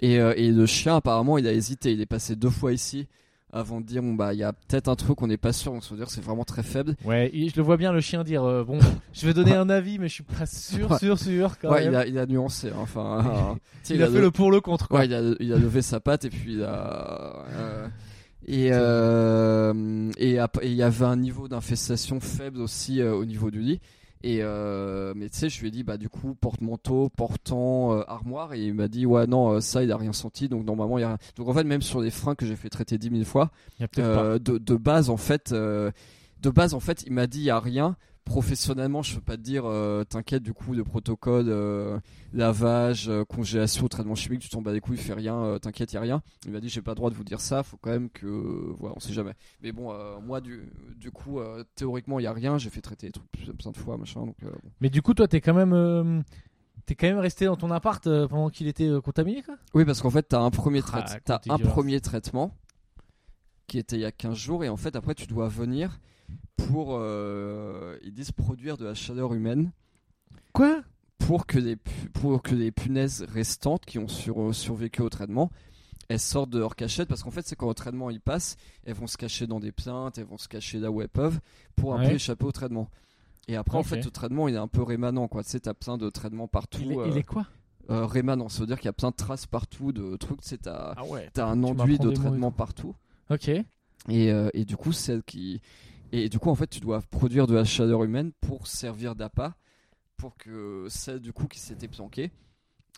[0.02, 1.92] Et, euh, et le chien, apparemment, il a hésité.
[1.92, 3.08] Il est passé deux fois ici
[3.54, 5.74] avant de dire bon bah il y a peut-être un truc on n'est pas sûr.
[5.74, 6.96] Donc ça veut dire c'est vraiment très faible.
[7.04, 8.80] Ouais, je le vois bien le chien dire bon,
[9.14, 11.58] je vais donner un avis, mais je suis pas sûr, sûr, sûr.
[11.60, 11.92] Quand Ouais, même.
[11.92, 12.70] il a, il a nuancé.
[12.70, 12.76] hein.
[12.80, 15.00] Enfin, sais, Il a fait le- le pour le contre quoi.
[15.00, 17.44] Ouais, il a, il a levé sa patte et puis il a.
[18.72, 23.62] euh, et euh, il y avait un niveau d'infestation faible aussi euh, au niveau du
[23.62, 23.80] lit.
[24.24, 28.04] Et euh, mais tu sais, je lui ai dit bah du coup porte-manteau, portant, euh,
[28.08, 28.54] armoire.
[28.54, 30.50] Et il m'a dit ouais non ça il a rien senti.
[30.50, 31.18] Donc normalement il y a rien.
[31.38, 33.84] donc en fait même sur des freins que j'ai fait traiter 10 000 fois y
[33.84, 37.46] a euh, de, de base en fait de base en fait il m'a dit il
[37.46, 37.96] y a rien
[38.32, 42.00] professionnellement je peux pas te dire euh, t'inquiète du coup de protocole euh,
[42.32, 45.98] lavage euh, congélation traitement chimique tu tombes à des couilles fais rien t'inquiète il y
[45.98, 47.90] a rien il m'a dit j'ai pas le droit de vous dire ça faut quand
[47.90, 48.26] même que
[48.80, 51.40] voilà on sait jamais mais bon moi du, du coup
[51.76, 54.38] théoriquement il y a rien j'ai fait traiter des trucs plein de fois machin donc
[54.42, 54.50] bon.
[54.80, 56.24] Mais du coup, toi, t'es quand même,
[56.86, 59.56] t'es quand même resté dans ton appart pendant qu'il était contaminé, quoi?
[59.74, 62.56] oui parce qu'en fait t'as un premier Ah, côté un premier traitement
[63.68, 66.00] qui était il y a 15 jours et en fait après tu dois venir
[66.68, 69.72] pour euh, ils disent produire de la chaleur humaine
[70.54, 70.82] Quoi?
[71.20, 71.76] Pour que les
[72.14, 75.52] pour que les punaises restantes qui ont sur- euh, survécu au traitement
[76.10, 78.96] elles sortent de leur cachette parce qu'en fait c'est quand le traitement il passe elles
[78.96, 81.40] vont se cacher dans des plaintes elles vont se cacher là où elles peuvent
[81.76, 82.10] pour un Ouais.
[82.10, 82.90] peu échapper au traitement
[83.48, 85.74] et après en fait le traitement il est un peu rémanent quoi tu sais t'as
[85.74, 87.46] plein de traitements partout il est, euh, il est quoi?
[87.92, 90.50] euh, rémanent ça veut dire qu'il y a plein de traces partout de trucs tu
[90.50, 91.30] sais t'as Ah ouais.
[91.38, 92.58] un enduit de traitement tout.
[92.58, 92.96] partout
[93.30, 93.48] Ok.
[93.48, 93.64] et,
[94.10, 95.62] euh, et du coup, celle qui.
[96.12, 99.56] Et du coup, en fait, tu dois produire de la chaleur humaine pour servir d'appât,
[100.18, 102.32] pour que celle du coup qui s'était planquée,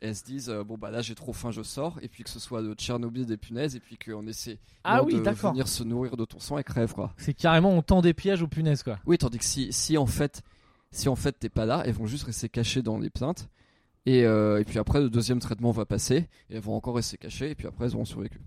[0.02, 2.30] elles se disent euh, bon bah là j'ai trop faim, je sors, et puis que
[2.30, 5.84] ce soit de Tchernobyl des punaises, et puis qu'on essaie Ah oui, de venir se
[5.84, 7.14] nourrir de ton sang et crève quoi.
[7.18, 9.00] C'est carrément on tend des pièges aux punaises, quoi.
[9.06, 10.42] Oui, tandis que si, si en fait,
[10.92, 13.48] si en fait t'es pas là, elles vont juste rester cachées dans les plaintes.
[14.06, 17.18] Et, euh, et puis après, le deuxième traitement va passer, et elles vont encore rester
[17.18, 18.42] cachées, et puis après, elles auront survécu.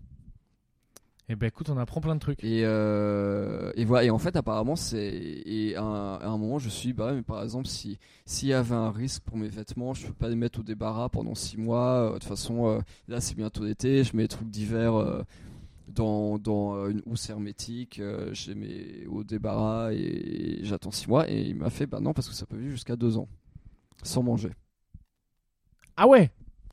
[1.29, 2.43] Et ben écoute, on apprend plein de trucs.
[2.45, 4.05] Et, euh, et voilà.
[4.05, 5.13] Et en fait, apparemment, c'est.
[5.45, 6.93] Et à un, à un moment, je suis.
[6.93, 10.13] Bah, mais par exemple, si s'il y avait un risque pour mes vêtements, je peux
[10.13, 11.83] pas les mettre au débarras pendant 6 mois.
[11.87, 14.05] Euh, De toute façon, euh, là, c'est bientôt l'été.
[14.05, 15.25] Je mets les trucs d'hiver euh,
[15.89, 17.97] dans, dans une housse hermétique.
[18.01, 21.29] je les mets au débarras et, j'attends 6 mois.
[21.29, 23.29] Et il m'a fait, bah non, parce que ça peut vivre jusqu'à 2 ans
[24.05, 24.51] sans manger.
[25.97, 26.31] Ah ouais?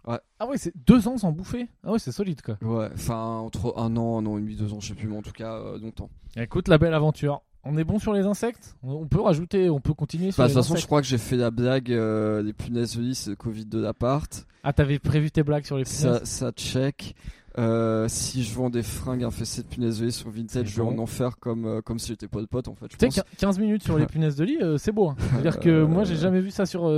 [0.07, 0.19] Ouais.
[0.39, 1.67] Ah ouais, c'est deux ans sans bouffer.
[1.83, 2.57] Ah ouais, c'est solide, quoi.
[2.61, 2.89] Ouais.
[2.93, 5.21] Enfin, entre un an, un an et demi, deux ans, je sais plus, mais en
[5.21, 6.09] tout cas, euh, longtemps.
[6.35, 7.41] Écoute, la belle aventure.
[7.65, 8.75] On est bon sur les insectes?
[8.83, 11.07] On peut rajouter, on peut continuer sur Bah, de les toute façon, je crois que
[11.07, 14.45] j'ai fait la blague euh, les punaises de lit, c'est le Covid de l'appart.
[14.63, 16.01] Ah, t'avais prévu tes blagues sur les punaises?
[16.01, 17.15] Ça, ça check.
[17.57, 20.81] Euh, si je vends des fringues infestées de punaises de lit sur Vinted, je vais
[20.83, 20.97] bon.
[20.99, 22.87] en en faire comme, euh, comme si j'étais pas de pote en fait.
[22.89, 25.09] Tu sais, quin- 15 minutes sur les punaises de lit, c'est beau.
[25.09, 25.15] hein.
[25.31, 26.91] C'est-à-dire que moi, j'ai jamais vu ça sur.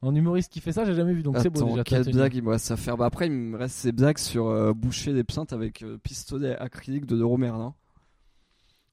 [0.00, 1.22] En humoriste qui fait ça, j'ai jamais vu.
[1.22, 1.82] Donc c'est beau déjà.
[1.82, 4.46] quelle blague il me reste à faire bah, Après, il me reste ces blagues sur
[4.46, 7.74] euh, boucher des psintes avec euh, pistolet acrylique de Leroy Merlin.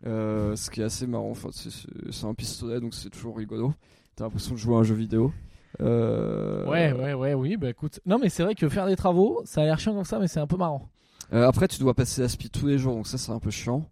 [0.05, 1.29] Euh, ce qui est assez marrant.
[1.29, 3.73] Enfin, c'est- un pistolet, donc c'est toujours rigolo.
[4.15, 5.31] T'as l'impression de jouer à un jeu vidéo.
[5.79, 7.57] Ouais, ouais, ouais, oui.
[7.57, 7.99] Bah écoute.
[8.05, 10.27] Non, mais c'est vrai que faire des travaux, ça a l'air chiant comme ça, mais
[10.27, 10.89] c'est un peu marrant.
[11.31, 13.87] après, tu dois passer la speed tous les jours, donc ça, c'est un peu chiant.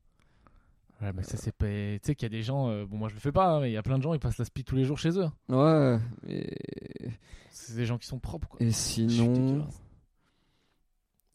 [1.03, 1.65] Ouais, mais ça, c'est pas.
[1.67, 2.69] Tu sais qu'il y a des gens.
[2.69, 4.13] euh, Bon, moi, je le fais pas, hein, mais il y a plein de gens,
[4.13, 5.27] ils passent la speed tous les jours chez eux.
[5.49, 6.55] Ouais, et,
[7.51, 8.61] C'est des gens qui sont propres, quoi.
[8.61, 9.33] et Je suis sinon.
[9.33, 9.81] dégueulasse.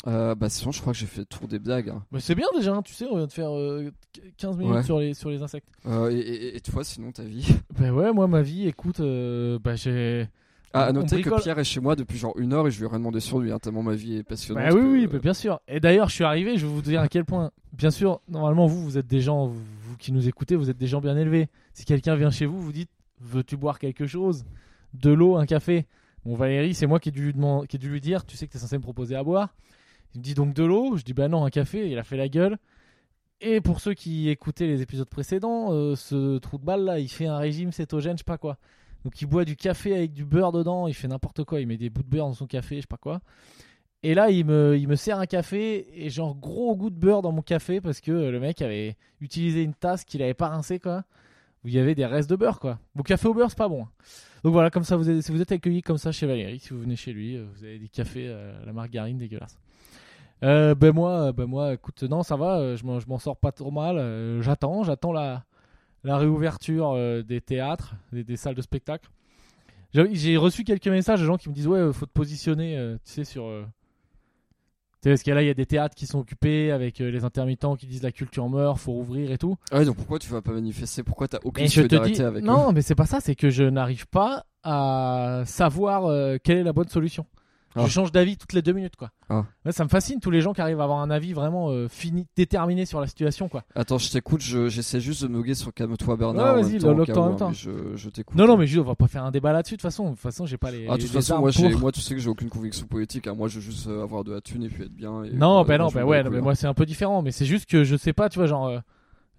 [0.07, 1.91] Euh, bah, sinon, je crois que j'ai fait le tour des blagues.
[1.91, 2.05] hein.
[2.13, 3.91] Mais c'est bien déjà, hein, tu sais, on vient de faire euh,
[4.37, 4.83] 15 minutes Ouais.
[4.85, 5.69] sur, les, sur les insectes.
[5.87, 7.47] Euh, et, et- et toi, sinon, ta vie?
[7.79, 10.29] Bah ouais, moi, ma vie, écoute, euh, bah j'ai.
[10.75, 11.41] Ah, à noter que.
[11.41, 13.39] Pierre est chez moi depuis genre une heure et je lui ai rien demandé sur
[13.39, 14.65] lui, hein, tellement ma vie est passionnante.
[14.65, 15.61] Bah oui, que- oui, bah, bien sûr.
[15.67, 17.51] Et d'ailleurs, je suis arrivé, je vais vous dire à quel point.
[17.73, 20.77] Bien sûr, normalement, vous, vous êtes des gens, vous, vous qui nous écoutez, vous êtes
[20.79, 21.49] des gens bien élevés.
[21.73, 24.45] Si quelqu'un vient chez vous, vous dites Veux-tu boire quelque chose?
[24.95, 25.87] De l'eau, un café?
[26.25, 28.37] Bon, Valérie, c'est moi qui ai, dû lui deman- qui ai dû lui dire Tu
[28.37, 29.55] sais que tu es censé me proposer à boire.
[30.15, 30.97] Il me dit donc de l'eau?
[30.97, 31.91] Je dis Bah non, un café.
[31.91, 32.59] Il a fait la gueule.
[33.41, 37.09] Et pour ceux qui écoutaient les épisodes précédents, euh, ce trou de balle là, il
[37.09, 38.57] fait un régime cétogène, je sais pas quoi.
[39.05, 41.77] Donc il boit du café avec du beurre dedans, il fait n'importe quoi, il met
[41.77, 43.21] des bouts de beurre dans son café, je sais pas quoi.
[44.03, 47.23] Et là, il me, il me sert un café et genre gros goût de beurre
[47.23, 50.79] dans mon café parce que le mec avait utilisé une tasse qu'il avait pas rincée
[50.79, 51.05] quoi,
[51.65, 52.79] où il y avait des restes de beurre quoi.
[52.95, 53.83] Bon, café au beurre, c'est pas bon.
[53.83, 53.89] hein.
[54.45, 56.71] Donc voilà, comme ça, vous êtes, si vous êtes accueilli comme ça chez Valérie, si
[56.71, 59.59] vous venez chez lui, euh, vous avez des cafés euh, à la margarine dégueulasse.
[60.45, 64.41] Euh, ben moi, ben moi, écoute, non, ça va, je m'en, sors pas trop mal.
[64.41, 65.45] j'attends, j'attends la,
[66.05, 69.09] la réouverture euh, des théâtres, des, des salles de spectacle.
[69.95, 72.97] J'ai, reçu quelques messages de gens qui me disent ouais, euh, faut te positionner, euh,
[73.05, 73.47] tu sais, sur.
[73.47, 73.65] euh,
[75.01, 77.11] tu sais, parce que là, il y a des théâtres qui sont occupés avec euh,
[77.11, 79.57] les intermittents qui disent la culture meurt, faut rouvrir et tout.
[79.71, 81.03] Ah Ouais, donc pourquoi tu vas pas manifester?
[81.03, 82.47] Pourquoi t'as aucune solidarité dis, avec eux?
[82.47, 86.73] non, mais c'est pas ça, c'est que je n'arrive pas à savoir quelle est la
[86.73, 87.25] bonne solution.
[87.75, 87.85] Ah.
[87.87, 89.11] Je change d'avis toutes les deux minutes, quoi.
[89.29, 89.45] Ah.
[89.65, 91.87] Ouais, ça me fascine tous les gens qui arrivent à avoir un avis vraiment euh,
[91.89, 93.63] fini, déterminé sur la situation, quoi.
[93.75, 96.45] Attends, je t'écoute, je- j'essaie juste de me loguer sur Calme-toi Bernard.
[96.45, 97.49] Ouais, en vas-y, même temps, en où, même hein, temps.
[97.51, 98.37] mais Je, je t'écoute.
[98.37, 99.75] Non, non, mais juste, on va pas faire un débat là-dessus.
[99.75, 100.87] De toute façon, de toute façon, j'ai pas les.
[100.89, 103.27] Ah, de toute façon, moi, moi, tu sais que j'ai aucune conviction politique.
[103.27, 103.35] hein.
[103.35, 105.25] Moi, je veux juste euh, avoir de la thune et puis être bien.
[105.25, 106.87] et Non, bah moi, non, je bah ouais, non, mais couilles, moi c'est un peu
[106.87, 108.79] différent, mais c'est juste que je sais pas, tu vois, genre, euh,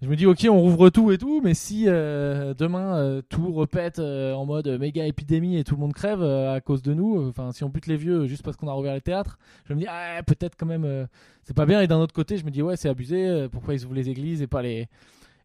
[0.02, 3.52] je me dis ok, on rouvre tout et tout, mais si euh, demain euh, tout
[3.52, 7.28] repète euh, en mode méga épidémie et tout le monde crève à cause de nous,
[7.28, 9.78] enfin si on bute les vieux juste parce qu'on a rouvert les théâtres, je me
[9.78, 11.06] dis ah peut-être quand même
[11.42, 11.82] c'est pas bien.
[11.82, 14.40] Et d'un autre côté je me dis ouais c'est abusé, pourquoi ils ouvrent les églises
[14.40, 14.88] et pas les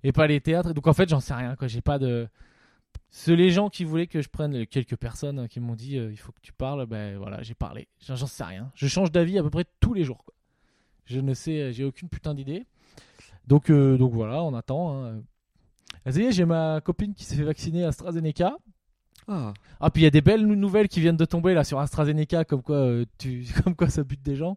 [0.04, 2.28] et pas les théâtres, donc en fait j'en sais rien quoi, j'ai pas de
[3.10, 6.18] c'est les gens qui voulaient que je prenne quelques personnes hein, qui m'ont dit il
[6.18, 9.44] faut que tu parles, ben voilà j'ai parlé, j'en sais rien, je change d'avis à
[9.44, 10.34] peu près tous les jours quoi.
[11.08, 12.66] Je ne sais, j'ai aucune putain d'idée.
[13.48, 15.04] Donc, euh, donc voilà, on attend.
[15.06, 15.22] Hein.
[16.06, 18.58] Ah, ça y est, j'ai ma copine qui s'est fait vacciner à AstraZeneca.
[19.28, 21.64] Ah, Ah, puis il y a des belles nou- nouvelles qui viennent de tomber là
[21.64, 24.56] sur AstraZeneca, comme quoi, euh, tu, comme quoi ça bute des gens.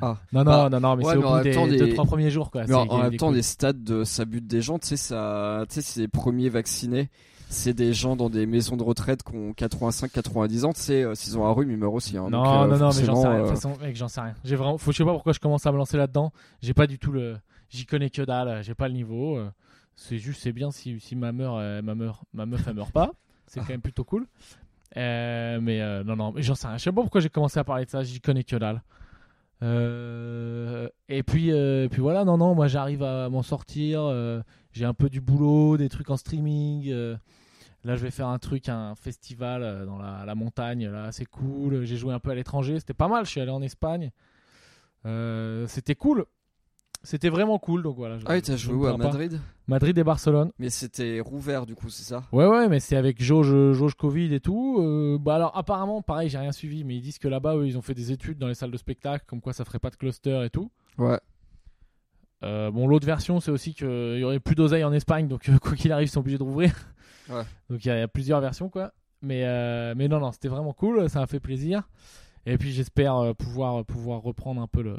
[0.00, 0.16] Ah.
[0.32, 2.30] Non, non, Bah, non, non, mais ouais, c'est au bout des des- deux, trois premiers
[2.30, 2.50] jours.
[2.50, 2.64] Quoi.
[2.66, 3.36] mais en, même temps, coups.
[3.36, 7.10] les stades de ça bute des gens, tu sais, ça, c'est les premiers vaccinés.
[7.48, 11.04] C'est des gens dans des maisons de retraite qui ont 85, 90 ans, tu sais,
[11.04, 12.16] euh, s'ils ont un rhume, ils meurent aussi.
[12.16, 12.28] hein.
[12.30, 13.36] Non, Donc, euh, non, non, mais j'en sais rien.
[13.36, 14.34] De toute façon, mec, j'en sais rien.
[14.44, 16.32] J'ai vraiment, faut, je sais pas pourquoi je commence à me lancer là-dedans.
[16.60, 17.36] J'ai pas du tout le,
[17.70, 18.62] j'y connais que dalle.
[18.62, 19.36] J'ai pas le niveau.
[19.36, 19.50] euh,
[19.94, 23.12] C'est juste, c'est bien si, si ma euh, ma ma meuf, elle meurt pas.
[23.46, 24.26] C'est quand même plutôt cool.
[24.96, 26.76] Euh, mais euh, non, non, j'en sais rien.
[26.78, 28.02] Je sais pas pourquoi j'ai commencé à parler de ça.
[28.02, 28.82] J'y connais que dalle.
[31.08, 31.50] Et puis,
[31.90, 34.00] puis voilà, non, non, moi j'arrive à m'en sortir.
[34.72, 36.90] j'ai un peu du boulot, des trucs en streaming.
[37.84, 40.88] là, je vais faire un truc, un festival dans la, la montagne.
[40.88, 41.84] Là, c'est cool.
[41.84, 42.78] J'ai joué un peu à l'étranger.
[42.80, 43.24] C'était pas mal.
[43.24, 44.10] Je suis allé en Espagne.
[45.04, 46.26] C'était cool.
[47.06, 47.82] C'était vraiment cool.
[47.84, 48.18] Donc voilà.
[48.26, 48.96] Ah oui, t'as joué où à.
[48.96, 49.40] Madrid?
[49.68, 50.50] Madrid et Barcelone.
[50.58, 52.24] Mais c'était rouvert du coup, c'est ça?
[52.32, 54.78] Ouais, ouais, mais c'est avec jauge, jauge Covid et tout.
[54.80, 57.78] Euh, bah alors, apparemment, pareil, j'ai rien suivi, mais ils disent que là-bas, eux, ils
[57.78, 59.96] ont fait des études dans les salles de spectacle, comme quoi ça ferait pas de
[59.96, 60.70] cluster et tout.
[60.98, 61.18] Ouais.
[62.42, 65.58] Euh, bon, l'autre version, c'est aussi qu'il y aurait plus d'oseille en Espagne, donc euh,
[65.62, 66.74] quoi qu'il arrive, ils sont obligés de rouvrir.
[67.30, 67.42] Ouais.
[67.70, 68.92] Donc il y, a- il y a plusieurs versions, quoi.
[69.22, 71.88] Mais, euh, mais non, non, c'était vraiment cool, ça m'a fait plaisir.
[72.44, 74.96] Et puis j'espère euh, pouvoir, pouvoir reprendre un peu le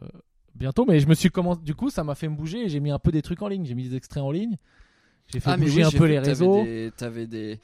[0.58, 0.86] bientôt.
[0.88, 2.92] Mais je me suis commencé, du coup, ça m'a fait me bouger et j'ai mis
[2.92, 3.66] un peu des trucs en ligne.
[3.66, 4.58] J'ai mis des extraits en ligne.
[5.28, 6.64] J'ai fait Ah, bouger oui, un peu les réseaux.
[6.64, 7.60] des- T'avais des.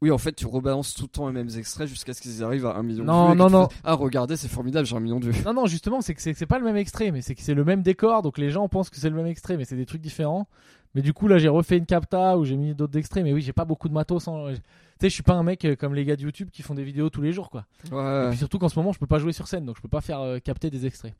[0.00, 2.66] Oui, en fait, tu rebalances tout le temps les mêmes extraits jusqu'à ce qu'ils arrivent
[2.66, 3.38] à un million Non, de vues.
[3.38, 3.68] non, non.
[3.68, 5.42] fassent, Ah, regardez, c'est formidable, j'ai un million de vues.
[5.44, 7.64] Non, non, justement, c'est que c'est pas le même extrait, mais c'est que c'est le
[7.64, 10.00] même décor, donc les gens pensent que c'est le même extrait, mais c'est des trucs
[10.00, 10.46] différents.
[10.94, 13.22] Mais du coup, là, j'ai refait une capta où j'ai mis d'autres extraits.
[13.22, 14.26] Mais oui, j'ai pas beaucoup de matos.
[14.28, 14.46] hein.
[14.54, 14.54] Tu
[15.00, 16.82] sais, je suis pas un mec euh, comme les gars de YouTube qui font des
[16.82, 17.66] vidéos tous les jours, quoi.
[18.26, 19.88] Et puis surtout qu'en ce moment, je peux pas jouer sur scène, donc je peux
[19.88, 21.14] pas faire euh, capter des extraits.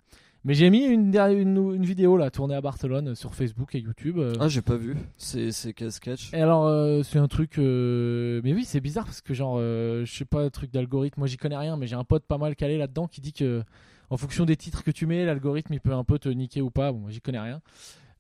[0.45, 4.19] Mais j'ai mis une, une, une vidéo là, tournée à Barcelone sur Facebook et YouTube.
[4.19, 4.33] euh.
[4.41, 4.97] Ah, j'ai pas vu.
[5.17, 6.33] C'est quel sketch?
[6.33, 7.59] Et alors, euh, c'est un truc.
[7.59, 11.21] Mais oui, c'est bizarre parce que, genre, je sais pas, un truc d'algorithme.
[11.21, 13.63] Moi, j'y connais rien, mais j'ai un pote pas mal calé là-dedans qui dit que,
[14.11, 16.71] en fonction des titres que tu mets, l'algorithme il peut un peu te niquer ou
[16.71, 16.91] pas.
[16.93, 17.61] Bon, moi, j'y connais rien.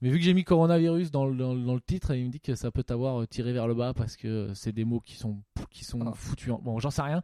[0.01, 2.31] Mais vu que j'ai mis coronavirus dans le, dans, le- dans le titre, il me
[2.31, 5.01] dit que ça peut t'avoir euh, tiré vers le bas parce que c'est des mots
[5.01, 5.39] qui sont,
[5.71, 6.13] qui sont Ah.
[6.15, 6.51] foutus.
[6.53, 7.23] en- Bon, j'en sais rien.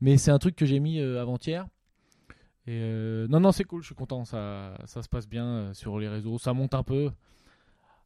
[0.00, 1.66] Mais c'est un truc que j'ai mis euh, avant-hier.
[2.66, 4.24] Et euh, non, non, c'est cool, je suis content.
[4.24, 6.38] Ça, ça se passe bien euh, sur les réseaux.
[6.38, 7.10] Ça monte un peu.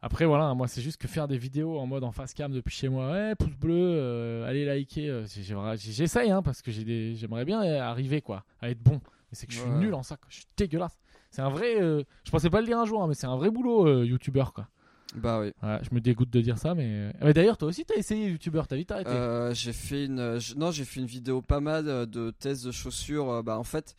[0.01, 2.75] Après, voilà, moi, c'est juste que faire des vidéos en mode en face cam depuis
[2.77, 3.11] chez moi.
[3.11, 5.09] Ouais, pouce bleu, euh, allez liker.
[5.09, 5.27] euh,
[5.77, 9.01] J'essaye, hein, parce que j'ai des- j'aimerais bien euh, arriver, quoi, à être bon.
[9.03, 9.79] Mais c'est que je suis Ouais.
[9.79, 10.27] nul en ça, quoi.
[10.29, 10.99] je suis dégueulasse.
[11.35, 11.81] C'est un vrai.
[11.83, 14.05] euh, je pensais pas le dire un jour, hein, mais c'est un vrai boulot, euh,
[14.07, 14.69] youtubeur, quoi.
[15.17, 15.53] Bah oui.
[15.63, 16.87] Je me dégoûte de dire ça, mais.
[16.87, 19.11] euh, mais D'ailleurs, toi aussi, t'as essayé youtubeur, t'as vite arrêté.
[19.11, 22.71] Euh, j'ai fait une non j'ai fait une vidéo pas mal euh, de tests de
[22.73, 23.95] chaussures euh, bah en fait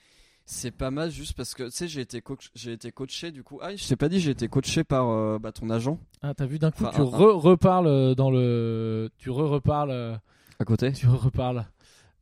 [0.46, 3.44] c'est pas mal juste parce que tu sais j'ai été coach j'ai été coaché du
[3.44, 6.34] coup ah je t'ai pas dit j'ai été coaché par euh, bah, ton agent Ah,
[6.36, 9.10] t'as vu d'un coup, Enfin, tu un- re- reparles euh, dans le.
[9.18, 9.92] Tu re-reparles.
[9.92, 10.16] euh,
[10.60, 11.66] à côté Tu reparles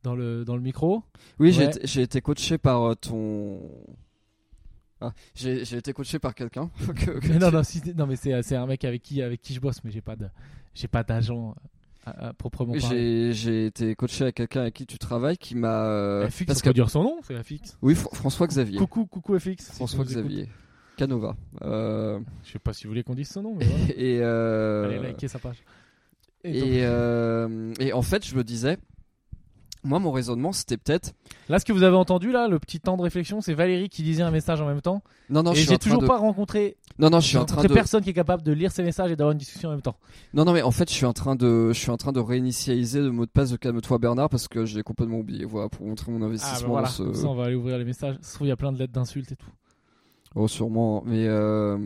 [0.04, 1.02] dans le, dans le micro.
[1.40, 1.70] oui j'ai Ouais.
[1.70, 3.60] été, j'ai été coaché par euh, ton
[5.08, 8.56] ah, j'ai été coaché par quelqu'un que- que non, tu- non, si- non, mais c'est
[8.56, 10.26] un mec avec qui, avec qui je bosse, mais j'ai pas de,
[10.74, 11.54] j'ai pas d'agent
[12.06, 13.32] euh, à- à proprement Oui, parler.
[13.32, 16.62] j'ai été coaché avec quelqu'un avec qui tu travailles qui m'a euh, FX, parce on
[16.62, 17.76] que peut dire son nom, c'est FX.
[17.82, 19.72] oui Fr- François Xavier Coucou, coucou FX.
[19.72, 20.04] François.
[20.04, 20.48] Xavier
[20.96, 23.84] Canova euh, Je sais pas si vous voulez qu'on dise son nom, mais voilà.
[23.96, 25.56] et euh, Allez liker sa page.
[26.44, 28.76] Et Et, euh, et en fait, je me disais,
[29.84, 31.12] moi, mon raisonnement, c'était peut-être.
[31.48, 34.02] là, ce que vous avez entendu là, le petit temps de réflexion, c'est Valérie qui
[34.02, 35.02] disait un message en même temps.
[35.30, 36.06] Non, non, et je suis j'ai en train toujours de.
[36.06, 37.68] pas rencontré, Non, non, je suis j'ai en train de.
[37.72, 39.96] personne qui est capable de lire ses messages et d'avoir une discussion en même temps.
[40.32, 42.20] Non, non, mais en fait, je suis en train de, je suis en train de
[42.20, 45.44] réinitialiser le mot de passe de Calme-toi Bernard parce que je l'ai complètement oublié.
[45.44, 46.88] Voilà, pour montrer mon Ah, investissement bah voilà.
[46.88, 47.02] dans ce.
[47.02, 48.16] Comme ça, on va aller ouvrir les messages.
[48.22, 49.50] Ça se trouve, il y a plein de lettres d'insultes et tout.
[50.36, 51.04] Oh, sûrement.
[51.06, 51.78] Mais euh...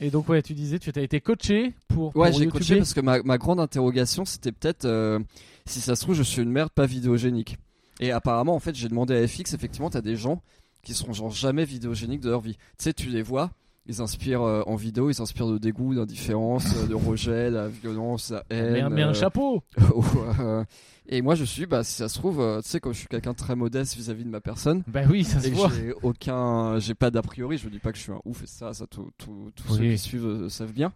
[0.00, 2.16] Et donc, ouais, tu disais, tu as été coaché pour.
[2.16, 2.50] ouais, pour j'ai YouTuber.
[2.58, 5.18] coaché parce que ma, ma grande interrogation, c'était peut-être euh,
[5.66, 7.56] si ça se trouve, je suis une merde pas vidéogénique.
[8.00, 9.54] Et apparemment, en fait, j'ai demandé à FX.
[9.54, 10.42] Effectivement, t'as des gens
[10.82, 12.54] qui seront genre jamais vidéogéniques de leur vie.
[12.78, 13.50] Tu sais, tu les vois.
[13.86, 18.30] Ils inspirent euh, en vidéo, ils inspirent de dégoût, d'indifférence, euh, de rejet, la violence,
[18.30, 18.72] la haine.
[18.72, 19.62] Mais, un- mais un euh, chapeau
[21.08, 23.32] et moi, je suis, bah, si ça se trouve, tu sais, comme je suis quelqu'un
[23.32, 25.70] de très modeste vis-à-vis de ma personne, Bah oui, ça se et voit.
[25.74, 28.46] j'ai aucun, j'ai pas d'a priori, je dis pas que je suis un ouf et
[28.46, 30.92] ça, ça, tout, tout- tous ceux qui suivent savent bien.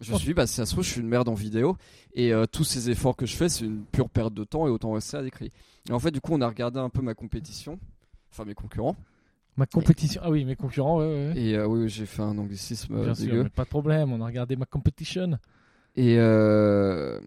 [0.00, 0.18] Je Oh.
[0.18, 1.76] suis, bah, si ça se trouve, je suis une merde en vidéo
[2.14, 4.70] et euh, tous ces efforts que je fais, c'est une pure perte de temps et
[4.70, 5.50] autant rester à l'écrit.
[5.88, 7.78] Et en fait, du coup, on a regardé un peu ma compétition,
[8.32, 8.96] enfin mes concurrents.
[9.56, 10.22] Ma compétition.
[10.24, 11.32] Ah oui, mes concurrents, ouais.
[11.36, 13.42] Et euh, oui, j'ai fait un anglicisme euh, Bien sûr, dégueu.
[13.44, 15.38] mais pas de problème, on a regardé ma competition.
[15.96, 17.20] Et euh,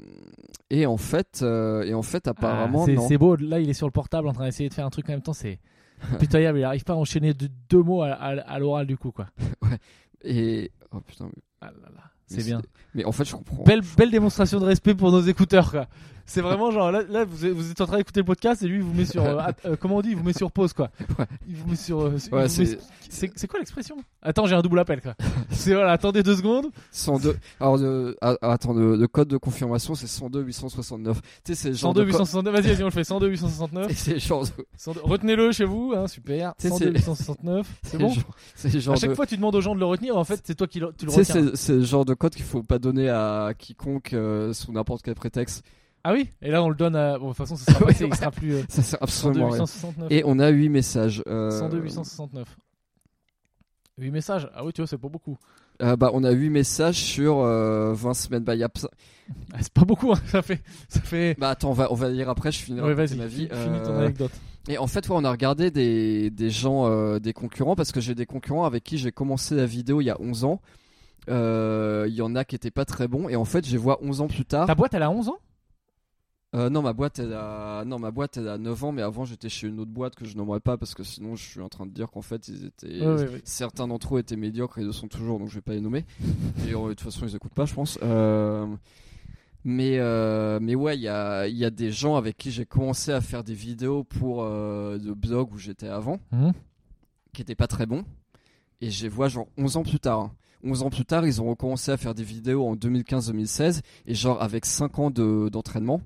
[0.70, 3.08] et en fait, euh, et en fait, apparemment, Ah, c'est, non.
[3.08, 5.08] c'est beau, là il est sur le portable en train d'essayer de faire un truc
[5.10, 5.60] en même temps, c'est
[6.20, 9.12] pitoyable, il arrive pas à enchaîner de- deux mots à, à- à l'oral du coup
[9.12, 9.28] quoi.
[10.24, 12.04] Et oh putain, mais- Ah là là,
[12.36, 12.62] c'est bien.
[12.96, 13.63] Mais en fait, je comprends.
[13.63, 15.88] Belle, belle démonstration de respect pour nos écouteurs quoi.
[16.26, 18.68] C'est vraiment genre là, là vous, êtes, vous êtes en train d'écouter le podcast et
[18.68, 20.52] lui il vous met sur euh, att- euh, comment on dit il vous met sur
[20.52, 20.90] pause quoi.
[21.20, 21.26] Ouais.
[21.48, 22.48] Il vous met sur euh, Ouais, met-
[23.10, 23.98] c'est c'est quoi l'expression?
[24.22, 25.16] Attends j'ai un double appel quoi.
[25.52, 26.68] c'est voilà attendez deux secondes.
[26.92, 27.36] 102.
[27.60, 31.22] Alors, le- ah, attends, le, le code de confirmation, c'est 102 869.
[31.22, 33.28] Tu sais, c'est le genre 102 de code- 869 vas-y vas-y on le fait 102
[33.28, 33.92] 869.
[33.92, 36.54] Et c'est genre de- 102 Retenez-le chez vous hein super.
[36.58, 38.10] Tu sais, 102 c'est- 869 c'est bon?
[38.10, 38.24] genre-
[38.82, 39.16] genre À chaque de.
[39.16, 41.06] fois tu demandes aux gens de le retenir en fait c'est toi qui le, tu
[41.06, 41.24] le retiens.
[41.36, 45.02] c'est c'est le genre de code qu'il faut pas donner à quiconque euh, sous n'importe
[45.04, 45.64] quel prétexte.
[46.04, 48.06] Ah oui Et là on le donne à bon de toute façon ça sera il
[48.06, 48.16] ouais.
[48.16, 49.04] sera plus euh, Ça sert 102
[49.39, 49.62] absolument à rien.
[49.62, 50.12] 869.
[50.12, 51.24] Et on a 8 messages.
[51.28, 52.58] Euh, 102 869.
[54.00, 55.38] 8 messages Ah oui, tu vois, c'est pas beaucoup.
[55.82, 58.44] euh, bah, on a 8 messages sur euh, 20 semaines.
[58.44, 58.70] Bah, y a...
[59.54, 60.62] Ah, c'est pas beaucoup, hein, ça fait.
[60.89, 61.36] Ça fait...
[61.39, 63.48] bah attends, on va, on va lire après, je finirai Ouais, vas-y, ma vie.
[63.52, 64.32] finis ton Euh, anecdote.
[64.68, 68.02] Et en fait, ouais, on a regardé des, des gens, euh, des concurrents, parce que
[68.02, 70.60] j'ai des concurrents avec qui j'ai commencé la vidéo il y a 11 ans.
[71.30, 73.78] Euh, Il y en a qui étaient pas très bons, et en fait, je les
[73.78, 74.66] vois 11 ans plus tard.
[74.68, 75.38] Ta boîte, elle a 11 ans?
[76.56, 77.84] Euh, non, ma boîte, elle a...
[77.86, 80.24] non, ma boîte, elle a 9 ans, mais avant, j'étais chez une autre boîte que
[80.26, 82.66] je nommerai pas, parce que sinon, je suis en train de dire qu'en fait, ils
[82.66, 83.00] étaient.
[83.44, 85.82] Certains d'entre eux étaient médiocres et ils le sont toujours, donc je vais pas les
[85.82, 86.06] nommer.
[86.68, 87.98] Et euh, de toute façon, ils écoutent pas, je pense.
[88.04, 88.68] Euh,
[89.66, 93.12] Mais, euh, mais ouais, il y a, y a des gens avec qui j'ai commencé
[93.12, 96.52] à faire des vidéos pour le blog où j'étais avant, Mhm.
[97.34, 98.04] qui étaient pas très bons.
[98.82, 100.20] Et je les vois genre 11 ans plus tard.
[100.20, 100.32] hein.
[100.66, 103.82] 11 ans plus tard, ils ont recommencé à faire des vidéos en 2015-2016.
[104.06, 106.02] Et genre avec 5 ans de- d'entraînement,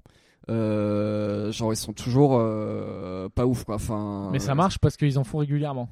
[0.47, 3.75] genre ils sont toujours euh, pas ouf quoi.
[3.75, 5.89] Enfin, Mais ça marche parce qu'ils en font régulièrement.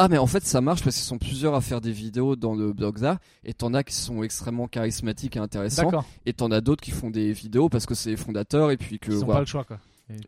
[0.00, 2.54] Ah, mais en fait, ça marche parce qu'ils sont plusieurs à faire des vidéos dans
[2.54, 3.18] le Blogza.
[3.42, 5.90] Et t'en as qui sont extrêmement charismatiques et intéressants.
[6.24, 9.00] Et t'en as d'autres qui font des vidéos parce que c'est les fondateurs et puis
[9.00, 9.34] que Ils n'ont voilà.
[9.38, 9.78] pas le choix, quoi.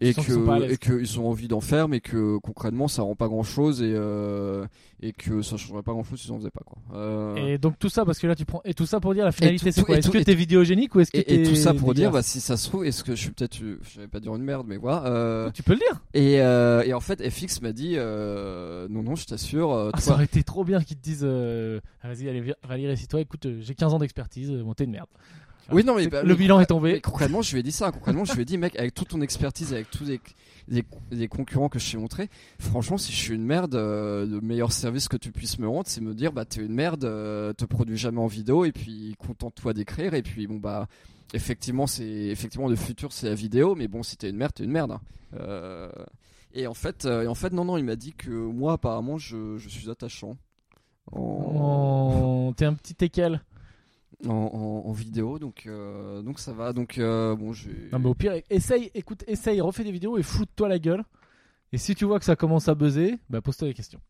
[0.01, 3.29] Et à que et qu'ils ont envie d'en faire mais que concrètement ça rend pas
[3.29, 4.67] grand chose et euh,
[5.03, 7.79] et que ça changerait pas grand chose s'ils en faisaient pas quoi euh, Et donc
[7.79, 9.83] tout ça parce que là tu prends et tout ça pour dire la finalité c'est
[9.83, 9.95] quoi?
[9.97, 11.95] et Est-ce que et t'es vidéogénique ou est-ce que et, et t'es tout ça pour
[11.95, 14.21] dire bah si ça se trouve est-ce que je suis peut-être euh, je vais pas
[14.21, 16.03] dire une merde mais voilà euh, Tu peux le dire.
[16.15, 20.43] et et en fait FX m'a dit non non je t'assure Ah, ça aurait été
[20.43, 23.99] trop bien qu'ils te disent ah, vas-y allez Valérie c'est toi écoute j'ai 15 ans
[23.99, 25.09] d'expertise t'es une merde.
[25.73, 26.95] Oui non mais, bah, le mais bilan est tombé.
[26.95, 29.09] mais concrètement je lui ai dit ça concrètement je lui ai dit mec avec toute
[29.09, 30.21] ton expertise avec tous les
[30.69, 34.41] les, les concurrents que je t'ai montré franchement si je suis une merde euh, le
[34.41, 37.53] meilleur service que tu puisses me rendre c'est me dire bah t'es une merde euh,
[37.53, 40.87] te produis jamais en vidéo et puis contente-toi d'écrire et puis bon bah
[41.35, 44.65] effectivement c'est effectivement le futur c'est la vidéo mais bon si t'es une merde t'es
[44.65, 45.01] une merde hein.
[45.39, 45.91] Euh,
[46.55, 49.19] et en fait euh, et en fait non non il m'a dit que moi apparemment
[49.19, 50.37] je, je suis attachant
[51.13, 53.43] Oh, T'es un petit équel.
[54.29, 58.09] En, en- en vidéo donc euh, donc ça va donc euh, bon j'ai Non mais
[58.09, 61.05] au pire essaye écoute essaye refais des vidéos et floute-toi la gueule.
[61.73, 64.01] Et si tu vois que ça commence à buzzer bah pose-toi des questions.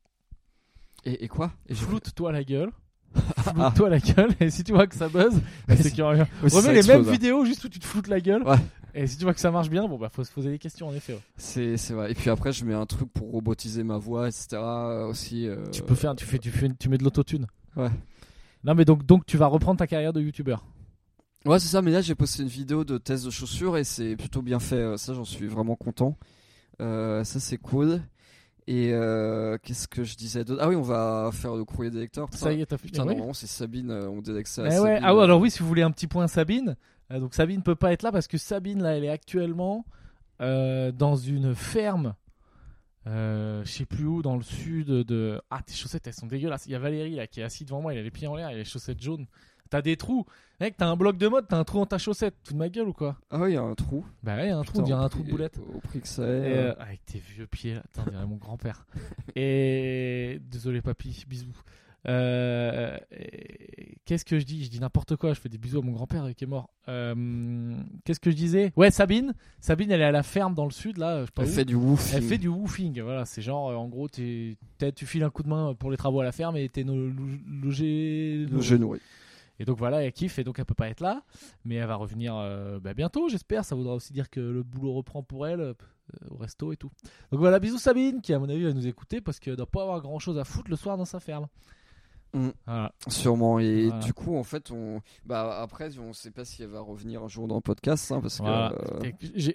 [1.05, 1.53] et, et quoi?
[1.69, 2.71] Et Floute-toi la gueule.
[3.39, 5.35] Floute-toi la gueule et si tu vois que ça buzz
[5.69, 6.29] bah, c'est qu'il y aura rien.
[6.43, 7.11] Remets les mêmes hein.
[7.11, 8.43] vidéos juste où tu te floutes la gueule.
[8.45, 8.57] Ouais.
[8.95, 10.89] Et si tu vois que ça marche bien, bon bah faut se poser des questions
[10.89, 11.13] en effet.
[11.15, 11.21] ouais.
[11.37, 12.11] C'est vrai.
[12.11, 14.57] Et puis après, je mets un truc pour robotiser ma voix, etc.
[15.09, 15.47] aussi.
[15.47, 17.47] euh, Tu peux faire, tu fais, tu fais, tu mets de l'autotune.
[17.77, 17.91] Ouais.
[18.65, 20.65] Non mais donc, donc tu vas reprendre ta carrière de youtubeur.
[21.47, 21.81] Ouais, c'est ça.
[21.81, 24.77] Mais là, j'ai posté une vidéo de test de chaussures et c'est plutôt bien fait.
[24.77, 26.19] euh, Ça, j'en suis vraiment content.
[26.83, 28.03] Euh, ça, c'est cool.
[28.67, 30.61] Et euh, qu'est-ce que je disais d'autre?
[30.63, 32.29] Ah oui, on va faire le courrier des lecteurs.
[32.33, 32.89] Ça y est, t'as fait.
[32.89, 33.91] Putain, Eh normalement, c'est Sabine.
[33.91, 34.65] On délègue ça.
[34.71, 35.01] Eh ouais.
[35.03, 36.77] Ah ouais, alors oui, si vous voulez un petit point Sabine.
[37.11, 39.87] euh, donc Sabine peut pas être là parce que Sabine là, elle est actuellement
[40.39, 42.15] dans une ferme.
[43.07, 45.41] Euh, je sais plus où, dans le sud de.
[45.51, 46.67] Ah, tes chaussettes, elles sont dégueulasses.
[46.67, 48.37] Il y a Valérie là qui est assise devant moi, il a les pieds en
[48.37, 49.27] l'air, il a les chaussettes jaunes.
[49.71, 50.27] T'as des trous.
[50.61, 52.35] Mec, t'as un bloc de mode, t'as un trou dans ta chaussette.
[52.43, 53.17] Tout de ma gueule ou quoi?
[53.31, 54.05] Ah il y a un trou.
[54.23, 55.59] Bah ouais, il y a un trou, Putain, on dirait un trou de boulette.
[55.75, 56.27] Au prix que ça est.
[56.27, 58.85] euh, avec tes vieux pieds là, Attends, on dirait mon grand-père.
[59.37, 61.55] Et désolé papy, bisous.
[62.09, 62.97] Euh,
[64.05, 64.65] Qu'est-ce que je dis?
[64.65, 65.35] Je dis n'importe quoi.
[65.35, 66.71] Je fais des bisous à mon grand-père qui est mort.
[66.89, 68.73] Euh, Qu'est-ce que je disais?
[68.77, 69.35] Ouais, Sabine.
[69.61, 71.21] Sabine, elle est à la ferme dans le sud là.
[71.21, 71.53] Je sais pas Elle où.
[71.53, 72.17] fait du woofing.
[72.17, 73.01] Elle fait du woofing.
[73.03, 74.57] Voilà, c'est genre euh, en gros, tu
[75.07, 78.47] files un coup de main pour les travaux à la ferme et t'es logé.
[78.61, 78.93] genou.
[78.93, 78.99] oui.
[79.59, 81.23] Et donc voilà, elle kiffe et donc elle peut pas être là,
[81.67, 83.63] mais elle va revenir euh, bah, bientôt, j'espère.
[83.63, 85.75] Ça voudra aussi dire que le boulot reprend pour elle euh,
[86.31, 86.91] au resto et tout.
[87.31, 89.83] Donc voilà, bisous Sabine qui à mon avis va nous écouter parce qu'elle doit pas
[89.83, 91.47] avoir grand chose à foutre le soir dans sa ferme.
[92.33, 92.49] Mm.
[92.67, 92.93] Voilà.
[93.09, 93.59] Sûrement.
[93.59, 94.05] Et Voilà.
[94.05, 95.01] du coup, en fait, on.
[95.27, 98.21] Bah après, on sait pas si elle va revenir un jour dans le podcast, hein,
[98.21, 98.45] parce que.
[98.47, 99.11] Euh,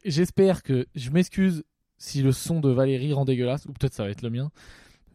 [0.06, 1.64] J'espère que je m'excuse
[1.98, 4.52] si le son de Valérie rend dégueulasse ou peut-être ça va être le mien.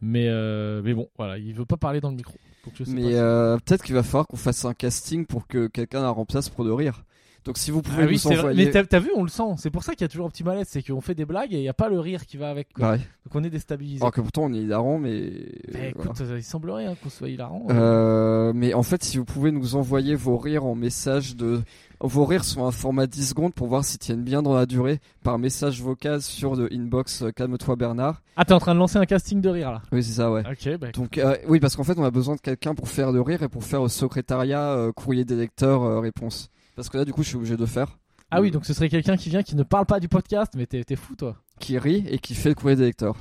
[0.01, 2.33] Mais euh, mais bon, voilà, il veut pas parler dans le micro.
[2.65, 5.47] Donc je sais pas Mais euh, peut-être qu'il va falloir qu'on fasse un casting pour
[5.47, 7.03] que quelqu'un la remplace pour de rire.
[7.43, 8.65] Donc si vous pouvez Ah oui, nous envoyer.
[8.65, 9.55] Mais t'as t'as vu, on le sent.
[9.57, 11.53] C'est pour ça qu'il y a toujours un petit malaise, c'est qu'on fait des blagues
[11.53, 12.71] et il y a pas le rire qui va avec.
[12.73, 12.85] Quoi.
[12.85, 12.99] Bah ouais.
[12.99, 14.01] Donc on est déstabilisé.
[14.01, 15.31] Alors que pourtant on est hilarant, mais.
[15.71, 17.65] Bah, écoute, euh, il semblerait hein, qu'on soit hilarant.
[17.71, 21.61] Euh, mais en fait, si vous pouvez nous envoyer vos rires en message de.
[22.03, 24.99] Vos rires sont un format 10 secondes pour voir s'ils tiennent bien dans la durée
[25.23, 28.23] par message vocal sur le inbox euh, Calme-toi Bernard.
[28.35, 29.83] Ah, t'es en train de lancer un casting de rire là.
[29.91, 30.41] Oui, c'est ça, ouais.
[30.49, 30.87] Ok, bah.
[30.93, 33.43] Donc euh, oui, parce qu'en fait, on a besoin de quelqu'un pour faire le rire
[33.43, 36.49] et pour faire au secrétariat euh, courrier des lecteurs réponse.
[36.75, 37.97] Parce que là, du coup, je suis obligé de faire.
[38.31, 40.53] Ah oui, Euh, donc ce serait quelqu'un qui vient qui ne parle pas du podcast,
[40.55, 41.35] mais t'es fou toi.
[41.59, 43.15] qui rit et qui fait le courrier des lecteurs.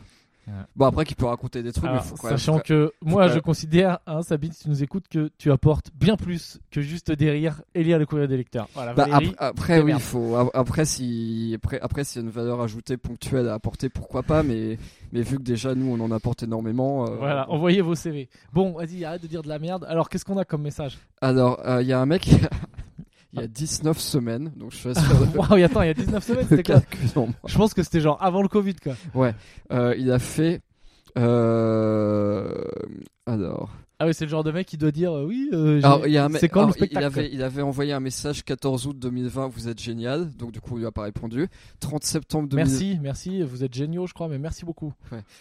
[0.46, 0.54] Ouais.
[0.74, 3.38] Bon après qui peut raconter des trucs, Alors, mais faut sachant faut- que moi je
[3.38, 7.30] considère, hein, Sabine, si tu nous écoutes, que tu apportes bien plus que juste des
[7.30, 8.66] rires et lire le courrier des lecteurs.
[8.74, 9.34] Voilà, Bah, Valérie.
[9.38, 12.96] après, après, oui, il faut après si après, après s'il y a une valeur ajoutée
[12.96, 14.78] ponctuelle à apporter, pourquoi pas, mais
[15.12, 17.06] mais vu que déjà nous on en apporte énormément.
[17.06, 18.28] euh, Voilà, envoyez vos CV.
[18.52, 19.84] Bon, vas-y, arrête de dire de la merde.
[19.88, 20.98] Alors, qu'est-ce qu'on a comme message?
[21.20, 22.28] Alors il y a un mec
[23.32, 25.00] il y a 19 semaines, donc je suis assez
[25.36, 26.82] Waouh, et attends, il y a 19 semaines, c'était quoi.
[27.46, 28.94] Je pense que c'était genre avant le Covid, quoi.
[29.72, 30.62] Euh, il a fait
[31.18, 32.64] euh,
[33.26, 33.70] alors
[34.02, 35.50] Ah oui, c'est le genre de mec qui doit dire euh, oui.
[35.52, 37.30] euh, j'ai- Alors, il y a un mec- c'est quand le alors, spectacle il avait,
[37.32, 40.30] il avait envoyé un message 14 août 2020, vous êtes génial.
[40.36, 41.48] Donc, du coup, il lui a pas répondu.
[41.80, 43.42] 30 septembre, 2000 Merci, merci.
[43.42, 44.94] Vous êtes géniaux, je crois, mais merci beaucoup.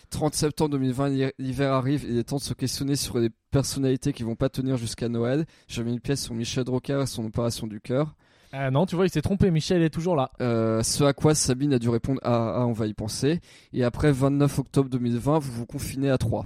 [0.10, 2.06] 30 septembre 2020, l'hi- l'hiver arrive.
[2.10, 5.46] Il est temps de se questionner sur les personnalités qui vont pas tenir jusqu'à Noël.
[5.70, 8.14] J'ai mis une pièce sur Michel Drucker et son opération du cœur.
[8.52, 9.52] Ah non, tu vois, il s'est trompé.
[9.52, 10.32] Michel est toujours là.
[10.42, 13.40] Euh, ce à quoi Sabine a dû répondre ah, ah, on va y penser.
[13.74, 16.46] Et après 29 octobre 2020, vous vous confinez à 3.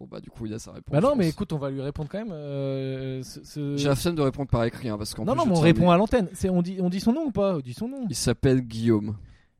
[0.00, 0.92] Bon, bah, du coup, il a sa réponse.
[0.92, 2.32] Bah non, mais écoute, on va lui répondre quand même.
[2.32, 5.46] euh, ce- J'ai la flemme de répondre par écrit, hein, parce qu'en Non, plus, non,
[5.46, 6.28] mais on répond à l'antenne.
[6.32, 7.56] C'est on dit, on dit son nom ou pas?
[7.56, 8.06] On dit son nom.
[8.10, 9.16] Il s'appelle Guillaume.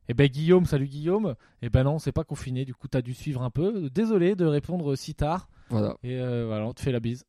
[0.07, 1.35] Et ben Guillaume, salut Guillaume.
[1.61, 3.89] Et ben non, c'est pas confiné, du coup t'as dû suivre un peu.
[3.89, 5.47] Désolé de répondre si tard.
[5.69, 5.95] Voilà.
[6.03, 7.23] Et euh, voilà, on te fait la bise.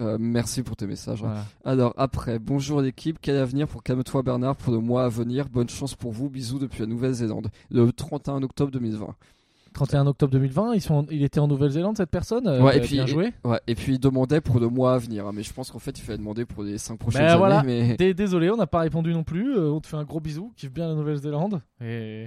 [0.00, 1.18] Euh, merci pour tes messages.
[1.20, 1.44] Voilà.
[1.64, 5.48] Alors après, bonjour l'équipe, quel avenir pour Calme-toi Bernard pour le mois à venir?
[5.48, 7.48] Bonne chance pour vous, bisous depuis la Nouvelle-Zélande.
[7.72, 9.16] Le 31 octobre 2020.
[9.78, 12.46] 31 octobre 2020, ils sont, il était en Nouvelle-Zélande cette personne.
[12.48, 13.32] Euh, Ouais, et bah, puis- bien joué.
[13.44, 15.78] Ouais, et puis il demandait pour le mois à venir, hein, mais je pense qu'en
[15.78, 17.38] fait il fallait demander pour les 5 prochaines Ben années.
[17.38, 17.62] voilà.
[17.62, 17.96] Mais...
[17.96, 19.56] Dé- Désolé, on n'a pas répondu non plus.
[19.56, 20.52] Euh, on te fait un gros bisou.
[20.56, 21.62] Kiffe bien la Nouvelle-Zélande.
[21.80, 22.26] Et...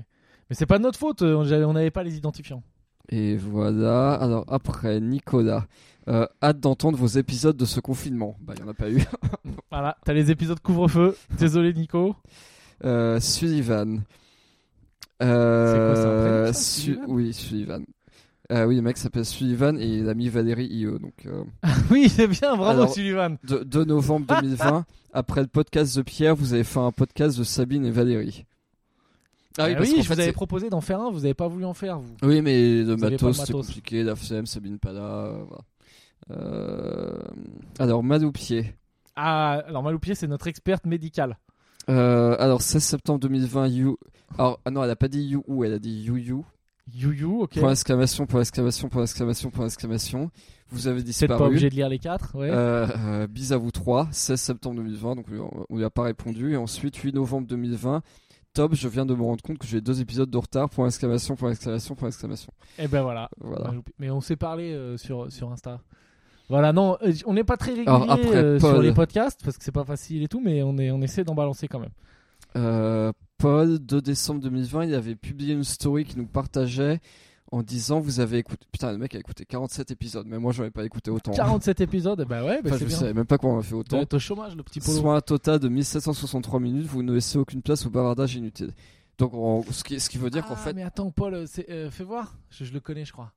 [0.50, 1.22] Mais c'est pas de notre faute.
[1.22, 2.64] on on n'avait pas les identifiants.
[3.10, 5.66] Et voilà, alors après, Nicolas.
[6.08, 8.36] Euh, hâte d'entendre vos épisodes de ce confinement.
[8.42, 9.04] Bah, il n'y en a pas eu.
[9.72, 11.16] Voilà, t'as les épisodes couvre-feu.
[11.38, 12.16] Désolé Nico.
[12.84, 14.02] Euh, Sullivan.
[15.22, 17.86] C'est quoi, Euh, ça, Su- Sullivan Oui, Sullivan.
[18.52, 20.86] Euh, oui, le mec s'appelle Sullivan et il a mis Valérie IE.
[20.86, 21.44] Donc, euh,
[21.92, 22.56] oui, c'est bien.
[22.58, 23.38] Bravo Alors, Sullivan.
[23.46, 27.44] de, 2 novembre 2020, après le podcast de Pierre, vous avez fait un podcast de
[27.44, 28.46] Sabine et Valérie.
[29.58, 31.12] Ah oui, qu'en je fait, vous avais proposé d'en faire un.
[31.12, 32.16] Vous avez pas voulu en faire vous.
[32.24, 33.68] Oui, mais le Vous matos, matos.
[33.68, 34.04] compliqué.
[34.04, 35.64] La FCM, Sabine euh, voilà.
[36.32, 37.20] Euh,
[37.80, 38.76] Alors, Madoupier.
[39.16, 41.38] Ah, alors Maloupier, c'est notre experte médicale.
[41.92, 43.98] Euh, alors, 16 septembre 2020, you.
[44.38, 46.46] Alors, ah non, elle a pas dit you ou, elle a dit you you.
[46.94, 47.60] You you, ok.
[47.60, 50.32] Point d'exclamation, point d'exclamation, point d'exclamation, point d'exclamation.
[50.70, 51.44] Vous avez Peut-être pas disparu.
[51.48, 52.36] obligé de lire les quatre.
[52.36, 52.50] Ouais.
[52.50, 56.04] Euh, euh, bis à vous trois, 16 septembre 2020, donc on- on lui a pas
[56.04, 56.54] répondu.
[56.54, 58.02] Et ensuite, 8 novembre 2020,
[58.54, 61.36] top, je viens de me rendre compte que j'ai deux épisodes de retard, point d'exclamation,
[61.36, 62.52] point d'exclamation, point d'exclamation.
[62.80, 63.30] Et ben voilà.
[63.40, 63.68] Voilà.
[63.68, 63.94] Maloupier.
[64.00, 65.82] Mais on s'est parlé euh, sur sur Insta.
[66.52, 67.88] Voilà, non, euh, on n'est pas très régulier
[68.36, 68.84] euh, sur Paul.
[68.86, 71.34] les podcasts parce que c'est pas facile et tout, mais on est on essaie d'en
[71.34, 71.90] balancer quand même.
[72.58, 77.00] Euh, Paul, 2 décembre 2020, il avait publié une story qui nous partageait
[77.54, 78.66] en disant vous avez écouté.
[78.72, 81.32] Putain, le mec a écouté 47 épisodes, mais moi j'en ai pas écouté autant.
[81.32, 82.98] 47 épisodes, bah ouais, bah Enfin, je bien.
[82.98, 84.02] savais même pas comment on a fait autant.
[84.12, 85.00] au chômage le petit polo.
[85.00, 88.74] Soit un total de 1763 minutes, vous ne laissez aucune place au bavardage inutile.
[89.18, 91.92] Donc, ce, qui, ce qui veut dire qu'en Ah, fait, mais attends, Paul, euh, euh,
[91.92, 92.36] fais voir.
[92.50, 93.32] Je, je le connais, je crois.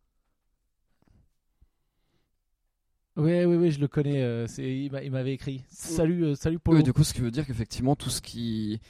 [3.17, 4.23] Oui, oui, oui, je le connais.
[4.23, 5.65] euh, c'est, il m'a- il m'avait écrit.
[5.69, 6.79] Salut, euh, salut Polo.
[6.79, 8.81] Oui, du coup, ce qui veut dire qu'effectivement, tout ce qui.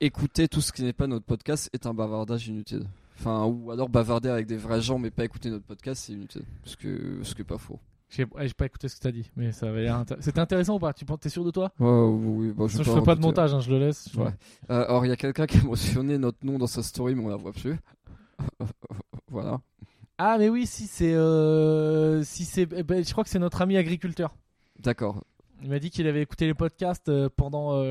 [0.00, 2.84] Écouter tout ce qui n'est pas notre podcast est un bavardage inutile.
[3.18, 6.42] Enfin, ou alors bavarder avec des vrais gens, mais pas écouter notre podcast, c'est inutile.
[6.64, 7.78] Ce que ce qui est pas faux.
[8.10, 9.96] J'ai, ouais, pas écouté ce que t'as dit, mais ça avait l'air.
[10.02, 10.92] intér- C'était intéressant ou pas?
[10.92, 11.70] Tu penses, t'es sûr de toi?
[11.78, 14.12] Ouais, oui, oui, bon, je fais pas de montage, hein, je le laisse.
[14.16, 14.32] Ouais.
[14.70, 17.22] Euh, alors, il y a quelqu'un qui a mentionné notre nom dans sa story, mais
[17.24, 17.76] on la voit plus.
[19.30, 19.60] voilà.
[20.22, 23.62] Ah, mais oui, si c'est, euh, si c'est, eh ben, je crois que c'est notre
[23.62, 24.36] ami agriculteur.
[24.78, 25.24] D'accord.
[25.62, 27.82] Il m'a dit qu'il avait écouté les podcasts euh, pendant.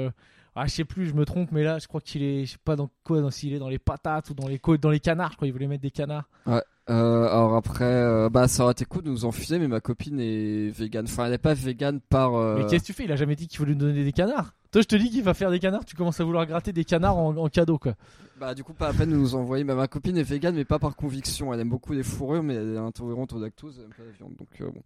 [0.56, 2.58] Ah, je sais plus, je me trompe, mais là, je crois qu'il est, je sais
[2.64, 5.32] pas dans quoi, dans- s'il est dans les patates ou dans les dans les canards.
[5.32, 6.28] Je crois qu'il voulait mettre des canards.
[6.48, 10.20] Euh, alors après, euh, bah ça aurait été cool de nous enfuser, mais ma copine
[10.20, 11.06] est vegan.
[11.08, 12.34] Enfin, elle n'est pas vegan par.
[12.36, 13.04] euh, Mais qu'est-ce que tu fais?
[13.04, 14.56] Il a jamais dit qu'il voulait nous donner des canards.
[14.72, 16.84] Toi, je te dis qu'il va faire des canards, tu commences à vouloir gratter des
[16.84, 17.94] canards en, en cadeau, quoi.
[18.40, 19.64] Bah du coup pas à peine de nous envoyer.
[19.64, 21.54] Bah, ma copine est végane mais pas par conviction.
[21.54, 24.12] Elle aime beaucoup les fourrures mais elle est intolérante au lactose, elle aime pas la
[24.12, 24.36] viande.
[24.36, 24.82] Donc bon.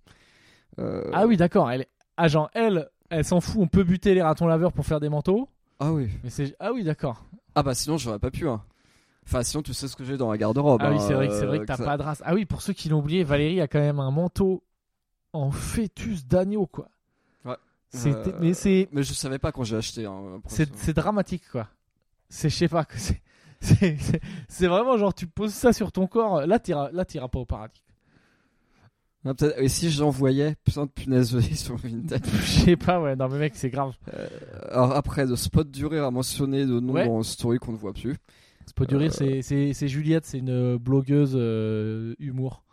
[1.13, 1.69] Ah oui, d'accord.
[1.71, 3.61] Elle, est- ah, genre, elle, elle s'en fout.
[3.61, 5.47] On peut buter les ratons laveurs pour faire des manteaux.
[5.85, 6.09] Ah oui.
[6.23, 6.55] Mais c'est.
[6.59, 7.23] Ah oui, d'accord.
[7.55, 8.47] Ah bah sinon j'aurais pas pu.
[8.47, 8.61] Hein.
[9.25, 10.81] Enfin sinon tu sais ce que j'ai dans la garde-robe.
[10.83, 12.21] Ah oui, hein, c'est vrai que c'est vrai que euh, t'as ça- pas de race.
[12.25, 14.63] Ah oui, pour ceux qui l'ont oublié, Valérie a quand même un manteau
[15.33, 16.89] en fœtus d'agneau, quoi.
[17.45, 17.55] Ouais.
[17.89, 18.89] C'était- Euh, Mais c'est.
[18.91, 20.05] Mais je savais pas quand j'ai acheté.
[20.05, 21.67] Hein, C'est dramatique, quoi.
[22.29, 23.21] C'est, je sais pas, que c'est,
[23.61, 27.27] c'est, c'est- c'est vraiment genre, tu poses ça sur ton corps, là, t'iras, là, t'iras
[27.27, 27.83] pas au paradis.
[29.25, 32.25] Ah, Et si j'envoyais putain de punaise de lit sur Vinted.
[32.25, 33.93] Je sais pas, ouais, non, mais mec, c'est grave.
[34.13, 34.27] Euh,
[34.69, 37.05] alors après le spot duré a mentionné le nom Ouais.
[37.07, 38.15] dans le story qu'on ne voit plus.
[38.75, 39.41] Pas du rire, Euh.
[39.41, 42.63] c'est, Juliette, c'est une blogueuse euh, humour.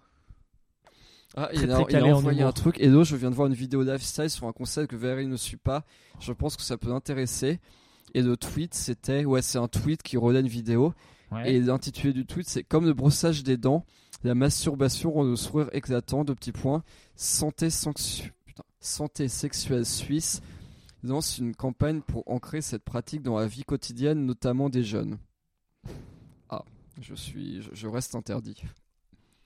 [1.36, 2.80] Ah, Très, il a, il a en envoyé un truc.
[2.80, 5.56] Hello, je viens de voir une vidéo lifestyle sur un concept que Valérie ne suit
[5.56, 5.84] pas.
[6.20, 7.60] Je pense que ça peut l'intéresser.
[8.14, 9.24] Et le tweet, c'était.
[9.24, 10.92] Ouais, c'est un tweet qui relaie une vidéo.
[11.30, 11.52] Ouais.
[11.54, 13.84] Et l'intitulé du tweet, c'est Comme le brossage des dents,
[14.22, 16.24] la masturbation rend le sourire éclatant.
[16.24, 16.82] De petits points.
[17.16, 20.40] Santé, sanctu- putain, santé sexuelle suisse
[21.02, 25.18] lance une campagne pour ancrer cette pratique dans la vie quotidienne, notamment des jeunes.
[26.50, 26.64] Ah,
[27.00, 27.62] je suis.
[27.62, 28.62] Je, je reste interdit.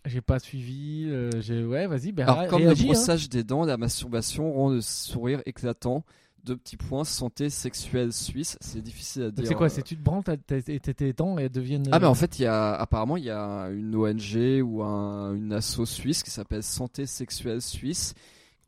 [0.07, 1.31] J'ai pas suivi, euh,
[1.66, 2.93] ouais, vas-y, ben, Alors, comme réagis, le hein.
[2.93, 6.05] brossage des dents, la masturbation rend le sourire éclatant.
[6.45, 8.59] Deux petits points, santé sexuelle suisse.
[8.61, 9.47] C'est difficile à dire.
[9.47, 9.71] c'est quoi, euh.
[9.71, 11.89] c'est tu te branles tes dents et elles deviennent.
[11.91, 14.83] Ah, mais euh, en fait, il y a, apparemment, il y a une ONG ou
[14.83, 18.15] un, une asso suisse qui s'appelle Santé sexuelle suisse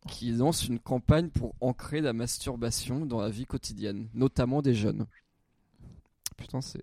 [0.07, 5.07] qui lance une campagne pour ancrer la masturbation dans la vie quotidienne, notamment des jeunes.
[6.37, 6.81] Putain, c'est.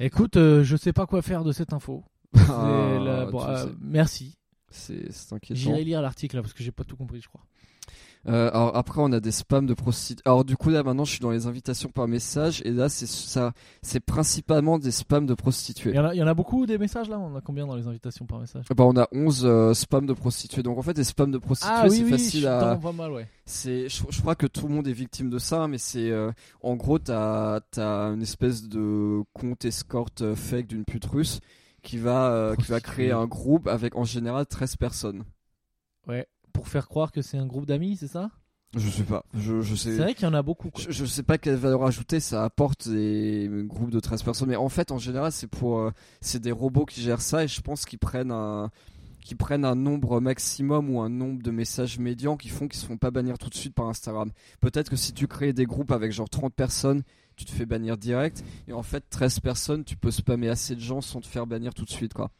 [0.00, 2.04] Écoute, euh, je sais pas quoi faire de cette info.
[2.50, 4.36] Ah, la- bon, euh, merci.
[4.70, 5.58] c'est inquiétant.
[5.58, 7.42] J'irai lire l'article parce que j'ai pas tout compris, je crois.
[8.28, 10.22] Euh, alors après, on a des spams de prostituées.
[10.26, 13.06] Alors du coup là, maintenant, je suis dans les invitations par message et là, c'est
[13.06, 13.52] ça,
[13.82, 15.90] c'est principalement des spams de prostituées.
[15.90, 17.18] Il y, en a, il y en a beaucoup des messages là?
[17.18, 18.66] On a combien dans les invitations par message?
[18.76, 20.62] Bah, on a 11 euh, spams de prostituées.
[20.62, 22.76] Donc en fait, les spams de prostituées, Ah oui, c'est oui, facile je- à.
[22.76, 23.26] pas mal, ouais.
[23.46, 26.30] C'est, je, je crois que tout le monde est victime de ça, mais c'est, euh,
[26.62, 31.40] en gros, t'as, t'as une espèce de compte escorte fake d'une pute russe
[31.82, 35.24] qui va, qui va créer un groupe avec en général 13 personnes.
[36.06, 36.26] Ouais.
[36.58, 38.30] Pour faire croire que c'est un groupe d'amis, c'est ça?
[38.76, 40.02] Je sais pas, je, je C'est sais.
[40.02, 40.70] vrai qu'il y en a beaucoup.
[40.70, 40.82] Quoi.
[40.84, 44.56] Je, je sais pas quelle valeur ajoutée ça apporte des groupes de 13 personnes, mais
[44.56, 45.90] en fait, en général, c'est pour, euh,
[46.20, 48.70] c'est des robots qui gèrent ça et je pense qu'ils prennent un,
[49.24, 52.86] qu'ils prennent un nombre maximum ou un nombre de messages médians qui font qu'ils se
[52.86, 54.32] font pas bannir tout de suite par Instagram.
[54.60, 57.04] Peut-être que si tu crées des groupes avec genre 30 personnes,
[57.36, 60.80] tu te fais bannir direct et en fait 13 personnes, tu peux spammer assez de
[60.80, 62.30] gens sans te faire bannir tout de suite quoi.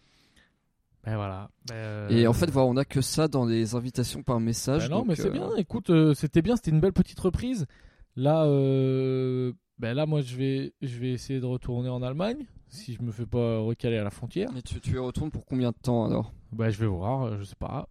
[1.09, 1.49] Ben voilà.
[1.67, 4.83] Ben, euh, Et en fait, voilà, on a que ça dans les invitations par message.
[4.83, 5.57] ben non, donc, mais c'est euh, bien.
[5.57, 6.55] Écoute, euh, c'était bien.
[6.57, 7.67] C'était une belle petite reprise.
[8.15, 8.45] Là,
[9.79, 13.11] ben là, moi, je vais, je vais essayer de retourner en Allemagne si je me
[13.11, 14.51] fais pas recaler à la frontière.
[14.55, 16.35] Et tu, tu y retournes pour combien de temps alors?
[16.53, 17.39] Ben, je vais voir.
[17.39, 17.89] Je sais pas.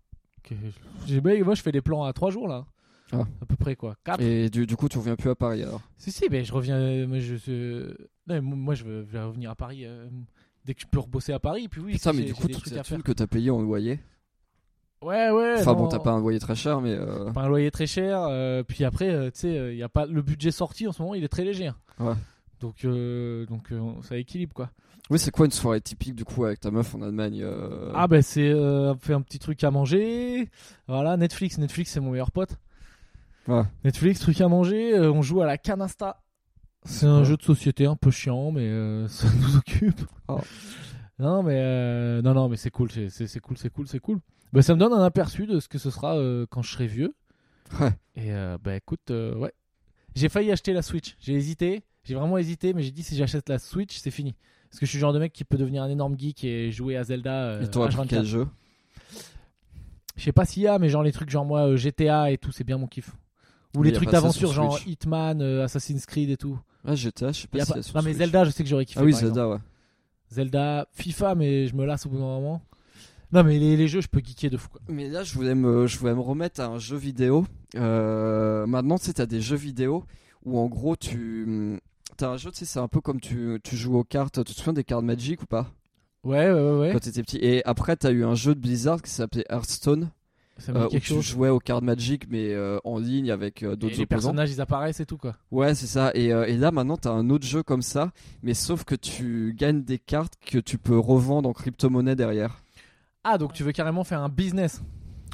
[1.24, 2.66] Ben, moi, je fais des plans à 3 jours là.
[3.14, 3.24] Ah.
[3.42, 3.96] À peu près quoi.
[4.04, 5.82] 4 Et du, du coup, tu reviens plus à Paris alors?
[5.98, 7.08] Si, si, mais je reviens.
[7.08, 7.96] Moi, je,
[8.28, 9.86] non, mais moi, je vais, revenir à Paris
[10.68, 11.68] dès que je peux rebosser à Paris.
[11.70, 12.84] Puis oui, Putain, mais du coup, toute faire.
[12.84, 14.00] thune que t'as payé en loyer.
[15.02, 15.56] Ouais, ouais.
[15.60, 16.92] Enfin bon, t'as pas un loyer très cher, mais.
[16.92, 18.22] euh, Pas un loyer très cher.
[18.24, 21.16] euh, puis après, euh, tu sais, y a pas le budget sorti en ce moment,
[21.16, 21.68] il est très léger.
[21.68, 21.76] hein.
[22.00, 22.14] Ouais.
[22.60, 22.86] Donc,
[23.48, 23.70] donc
[24.04, 24.72] ça équilibre quoi.
[25.12, 27.46] Oui, c'est quoi une soirée typique du coup avec ta meuf en Allemagne
[27.96, 30.50] Ah ben c'est euh, on fait un petit truc à manger.
[30.88, 32.58] Voilà, Netflix, Netflix c'est mon meilleur pote.
[33.48, 33.62] Ouais.
[33.86, 35.00] Netflix, truc à manger.
[35.00, 36.20] on joue à la canasta.
[36.90, 40.02] C'est un jeu de société un peu chiant, mais euh, ça nous occupe.
[40.28, 40.40] Oh.
[41.20, 44.00] Non mais euh, non non mais c'est cool, c'est c'est- c'est cool, c'est cool, c'est
[44.00, 44.20] cool.
[44.54, 46.88] Ben, ça me donne un aperçu de ce que ce sera euh, quand je serai
[46.88, 47.14] vieux.
[47.82, 47.92] Ouais.
[48.16, 48.32] Et
[48.64, 49.52] bah écoute, ouais.
[50.16, 51.16] J'ai failli acheter la Switch.
[51.20, 51.84] J'ai hésité.
[52.06, 54.36] J'ai vraiment hésité, mais j'ai dit si j'achète la Switch, c'est fini.
[54.70, 56.72] Parce que je suis le genre de mec qui peut devenir un énorme geek et
[56.72, 57.58] jouer à Zelda.
[57.60, 58.08] Pris H24.
[58.08, 58.48] quel jeu?
[60.16, 62.52] Je sais pas s'il y a, mais genre les trucs genre moi GTA et tout,
[62.52, 63.12] c'est bien mon kiff.
[63.76, 64.80] Ou les trucs d'aventure genre.
[64.88, 66.58] Hitman, Assassin's Creed et tout.
[66.90, 68.14] Ah, GTA, je sais pas si pas- Non mais.
[68.14, 69.00] Zelda, je sais que j'aurais kiffé.
[69.00, 69.36] Ah oui, par exemple.
[69.36, 69.60] Zelda, ouais.
[70.30, 72.62] Zelda, FIFA, mais je me lasse au bout d'un moment.
[73.34, 74.80] Non mais les, les jeux, je peux geeker de fou quoi.
[74.88, 77.46] Mais là, je voulais me, je voulais me remettre à un jeu vidéo.
[77.76, 80.06] Euh, maintenant, tu sais, t'as des jeux vidéo
[80.46, 81.78] où en gros, tu.
[82.16, 84.44] T'as un jeu, tu sais, c'est un peu comme tu, tu joues aux cartes.
[84.46, 85.68] Tu te souviens des cartes Magic ou pas?
[86.24, 86.78] Ouais, ouais.
[86.80, 86.90] ouais.
[86.94, 87.38] Quand t'étais petit.
[87.42, 90.10] Et après, t'as eu un jeu de Blizzard qui s'appelait Hearthstone.
[90.60, 93.64] Ça me dit euh, où tu jouais aux cartes Magic, mais euh, en ligne avec
[93.64, 94.08] euh, d'autres les opposants.
[94.08, 95.36] personnages, ils apparaissent et tout quoi.
[95.52, 96.12] Ouais, c'est ça.
[96.16, 99.54] Et, euh, et là, maintenant, t'as un autre jeu comme ça, mais sauf que tu
[99.58, 102.62] gagnes des cartes que tu peux revendre en crypto-monnaie derrière.
[103.24, 104.82] Ah, donc tu veux carrément faire un business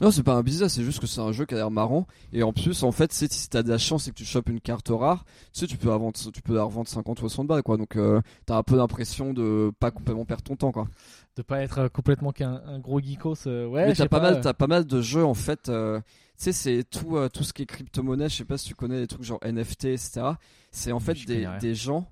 [0.01, 2.07] Non, c'est pas un business, c'est juste que c'est un jeu qui a l'air marrant.
[2.34, 4.59] Et en plus, en fait, si t'as de la chance et que tu chopes une
[4.59, 7.47] carte rare, tu sais, tu peux la, vendre, tu peux la revendre 50 ou 60
[7.47, 7.78] balles, quoi.
[7.78, 7.97] Donc,
[8.45, 10.88] t'as un peu l'impression de pas complètement perdre ton temps, quoi.
[11.36, 13.47] De pas être euh, complètement qu'un un gros geekos.
[13.47, 15.69] euh, ouais, Mais t'as pas, mal, euh, t'as pas mal de jeux, en fait.
[15.69, 15.99] euh,
[16.38, 18.29] tu sais, c'est tout, euh, tout ce qui est crypto-monnaie.
[18.29, 20.21] Je sais pas si tu connais des trucs genre NFT, etc.
[20.71, 22.07] C'est en fait des, gens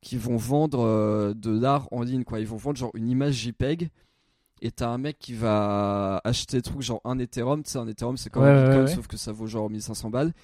[0.00, 2.40] qui vont vendre de l'art en ligne, quoi.
[2.40, 3.90] Ils vont vendre genre une image JPEG.
[4.62, 7.88] Et t'as un mec qui va acheter des trucs genre un Ethereum, tu sais, un
[7.88, 8.94] Ethereum c'est comme Ouais, un ouais, Bitcoin ouais.
[8.94, 10.34] sauf que ça vaut genre 1500 balles.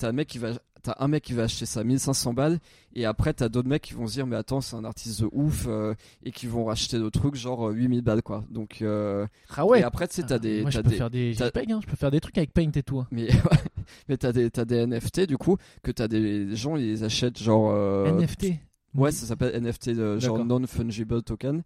[0.00, 2.58] T'as un mec qui va, t'as un mec qui va acheter ça 1500 balles
[2.94, 5.28] et après t'as d'autres mecs qui vont se dire mais attends c'est un artiste de
[5.30, 5.94] ouf euh,
[6.24, 8.44] et qui vont racheter d'autres trucs genre euh, 8000 balles quoi.
[8.50, 9.80] Donc euh, Ah ouais.
[9.80, 11.80] et après tu sais t'as des, Moi, je t'as peux des, faire des JPEG, hein,
[11.82, 12.98] je peux faire des trucs avec Paint et tout.
[12.98, 13.06] hein.
[13.10, 13.28] mais
[14.08, 17.38] mais t'as des, t'as des NFT du coup que t'as des, gens ils les achètent
[17.38, 18.54] genre euh, NFT.
[18.94, 21.62] Ouais ça s'appelle NFT genre non fungible token.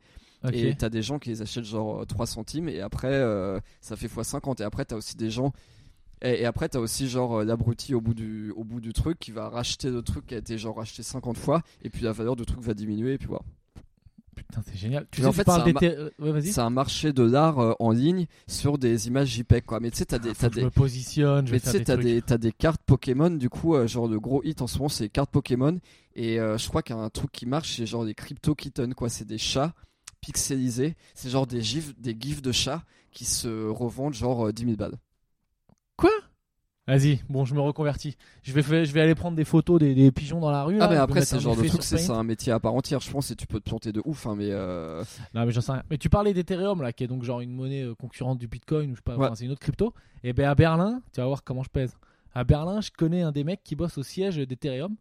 [0.47, 0.53] Ok.
[0.53, 3.97] Et t'as des gens qui les achètent genre euh, 3 centimes et après euh, ça
[3.97, 5.53] fait x50 et après t'as aussi des gens
[6.23, 9.19] et, et après t'as aussi genre euh, l'abruti au bout du au bout du truc
[9.19, 12.13] qui va racheter le truc qui a été genre racheté 50 fois et puis la
[12.13, 13.43] valeur du truc va diminuer et puis voilà.
[14.37, 15.07] Putain, c'est génial.
[15.13, 16.43] Tu sais, en tu fait, parles des ter- euh, Ouais.
[16.43, 19.79] C'est un marché de l'art euh, en ligne sur des images JPEG quoi.
[19.79, 21.79] Mais tu sais t'as des Ah, que je des me positionne, je mais tu sais
[21.79, 24.67] des t'as des t'as des cartes Pokémon du coup euh, genre le gros hit en
[24.67, 25.79] ce moment c'est les cartes Pokémon
[26.17, 28.57] et euh, je crois qu'il y a un truc qui marche c'est genre des crypto
[28.57, 29.73] kittens quoi c'est des chats
[30.21, 34.65] pixelisés c'est genre des gifs des gifs de chats qui se revendent genre euh, 10
[34.65, 34.97] 000 balles
[36.87, 38.15] Vas-y, bon, je me reconvertis.
[38.43, 40.79] Je vais, faire- je vais aller prendre des photos des, des pigeons dans la rue.
[40.83, 43.31] ah mais après c'est genre de truc c'est un métier à part entière je pense
[43.31, 45.03] et tu peux te planter de ouf hein, mais euh,
[45.35, 45.83] Non, mais j'en sais rien.
[45.91, 48.91] Mais tu parlais d'Ethereum, là, qui est donc genre une monnaie euh, concurrente du Bitcoin,
[48.91, 49.27] ou je sais pas, Ouais.
[49.27, 49.95] enfin, c'est une autre crypto.
[50.23, 51.97] Et ben à Berlin, tu vas voir comment je pèse.
[52.35, 54.95] À Berlin, je connais un des mecs qui bosse au siège d'Ethereum.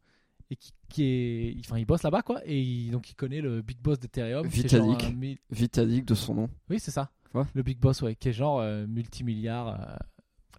[0.51, 1.55] Et qui, qui est.
[1.65, 2.39] Enfin, il bosse là-bas, quoi.
[2.45, 4.45] Et il- donc, il connaît le big boss d'Ethereum.
[4.45, 5.03] Vitalik.
[5.03, 7.09] un Vitalik de son nom Oui, c'est ça.
[7.34, 7.43] Ouais.
[7.55, 9.67] Le big boss, ouais, qui est genre euh, multimilliard.
[9.69, 9.95] euh,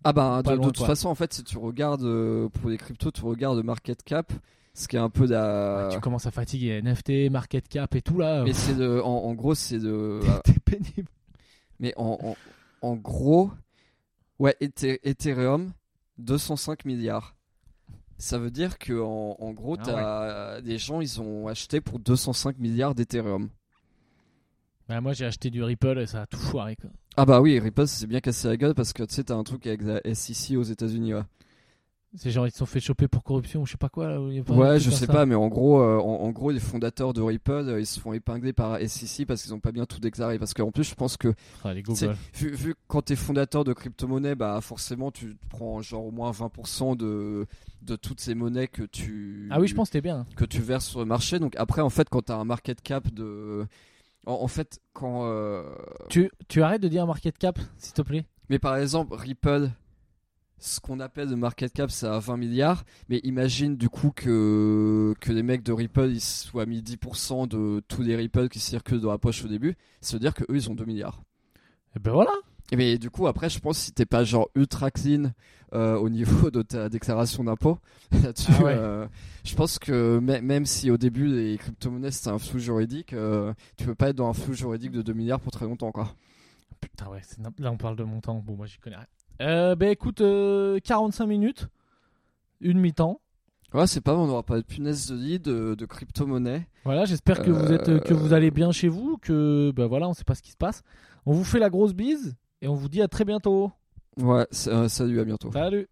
[0.04, 3.22] Ah bah de, toute façon en fait si tu regardes euh, pour les cryptos tu
[3.24, 4.32] regardes market cap
[4.74, 8.18] ce qui est un peu la Tu commences à fatiguer NFT, market cap et tout
[8.18, 8.42] là.
[8.44, 11.08] mais c'est de en, en gros c'est de T'es pénible.
[11.80, 12.36] mais en, en,
[12.88, 13.50] en gros
[14.38, 15.72] ouais Ethe- Ethereum
[16.18, 17.34] 205 milliards
[18.18, 21.98] ça veut dire que en, en gros Ah t'as des gens ils ont acheté pour
[21.98, 23.48] 205 milliards d'Ethereum
[24.88, 26.90] Bah, moi j'ai acheté du Ripple et ça a tout foiré quoi.
[27.16, 29.44] Ah bah oui Ripple c'est bien cassé la gueule parce que tu sais t'as un
[29.44, 31.22] truc avec la SEC aux États-Unis ouais.
[32.16, 34.20] C'est genre ils se sont fait choper pour corruption ou je sais pas quoi là.
[34.20, 35.12] où il y a pas un Ouais, je sais ça.
[35.12, 37.98] pas, mais en gros, euh, en, en gros, les fondateurs de Ripple, euh, ils se
[37.98, 40.38] font épingler par SEC parce qu'ils ont pas bien tout déclaré.
[40.38, 41.34] Parce qu'en plus, je pense que
[41.64, 41.82] Ah, les
[42.34, 46.96] vu, vu quand t'es fondateur de crypto-monnaie, bah forcément, tu prends genre au moins 20%
[46.96, 47.46] de
[47.82, 50.24] de toutes ces monnaies que tu Ah oui, je pense que t'es bien.
[50.36, 51.40] que tu verses sur le marché.
[51.40, 53.66] Donc après, en fait, quand t'as un market cap de
[54.26, 55.64] en, en fait, quand euh,
[56.08, 58.26] Tu, tu arrêtes de dire market cap, s'il te plaît.
[58.48, 59.70] mais par exemple, Ripple,
[60.58, 62.84] ce qu'on appelle le market cap, c'est à 20 milliards.
[63.08, 67.82] Mais imagine du coup que, que les mecs de Ripple ils soient mis 10% de
[67.88, 69.76] tous les Ripple qui circulent dans la poche au début.
[70.00, 71.22] Ça veut dire qu'eux, ils ont 2 milliards.
[71.96, 72.32] Et ben voilà.
[72.74, 75.32] Mais du coup, après, je pense que si t'es pas genre ultra clean
[75.74, 77.78] euh, au niveau de ta déclaration d'impôt,
[78.22, 78.74] là-dessus, Ah ouais.
[78.76, 79.06] euh,
[79.44, 83.84] je pense que même si au début les crypto-monnaies c'était un flou juridique, euh, tu
[83.86, 86.14] peux pas être dans un flou juridique de 2 milliards pour très longtemps, quoi.
[86.80, 88.42] Putain, ouais, c'est là on parle de mon temps.
[88.44, 89.74] Bon, moi j'y connais rien.
[89.76, 91.68] Ben écoute, euh, 45 minutes,
[92.60, 93.20] une mi-temps.
[93.72, 96.68] Ouais, c'est pas mal, on aura pas de punaise de lit, de, de crypto-monnaie.
[96.84, 100.14] Voilà, j'espère que vous êtes, que vous allez bien chez vous, que ben voilà, on
[100.14, 100.82] sait pas ce qui se passe.
[101.26, 103.72] On vous fait la grosse bise et on vous dit à très bientôt.
[104.16, 105.50] Ouais, salut, à bientôt.
[105.52, 105.88] Salut.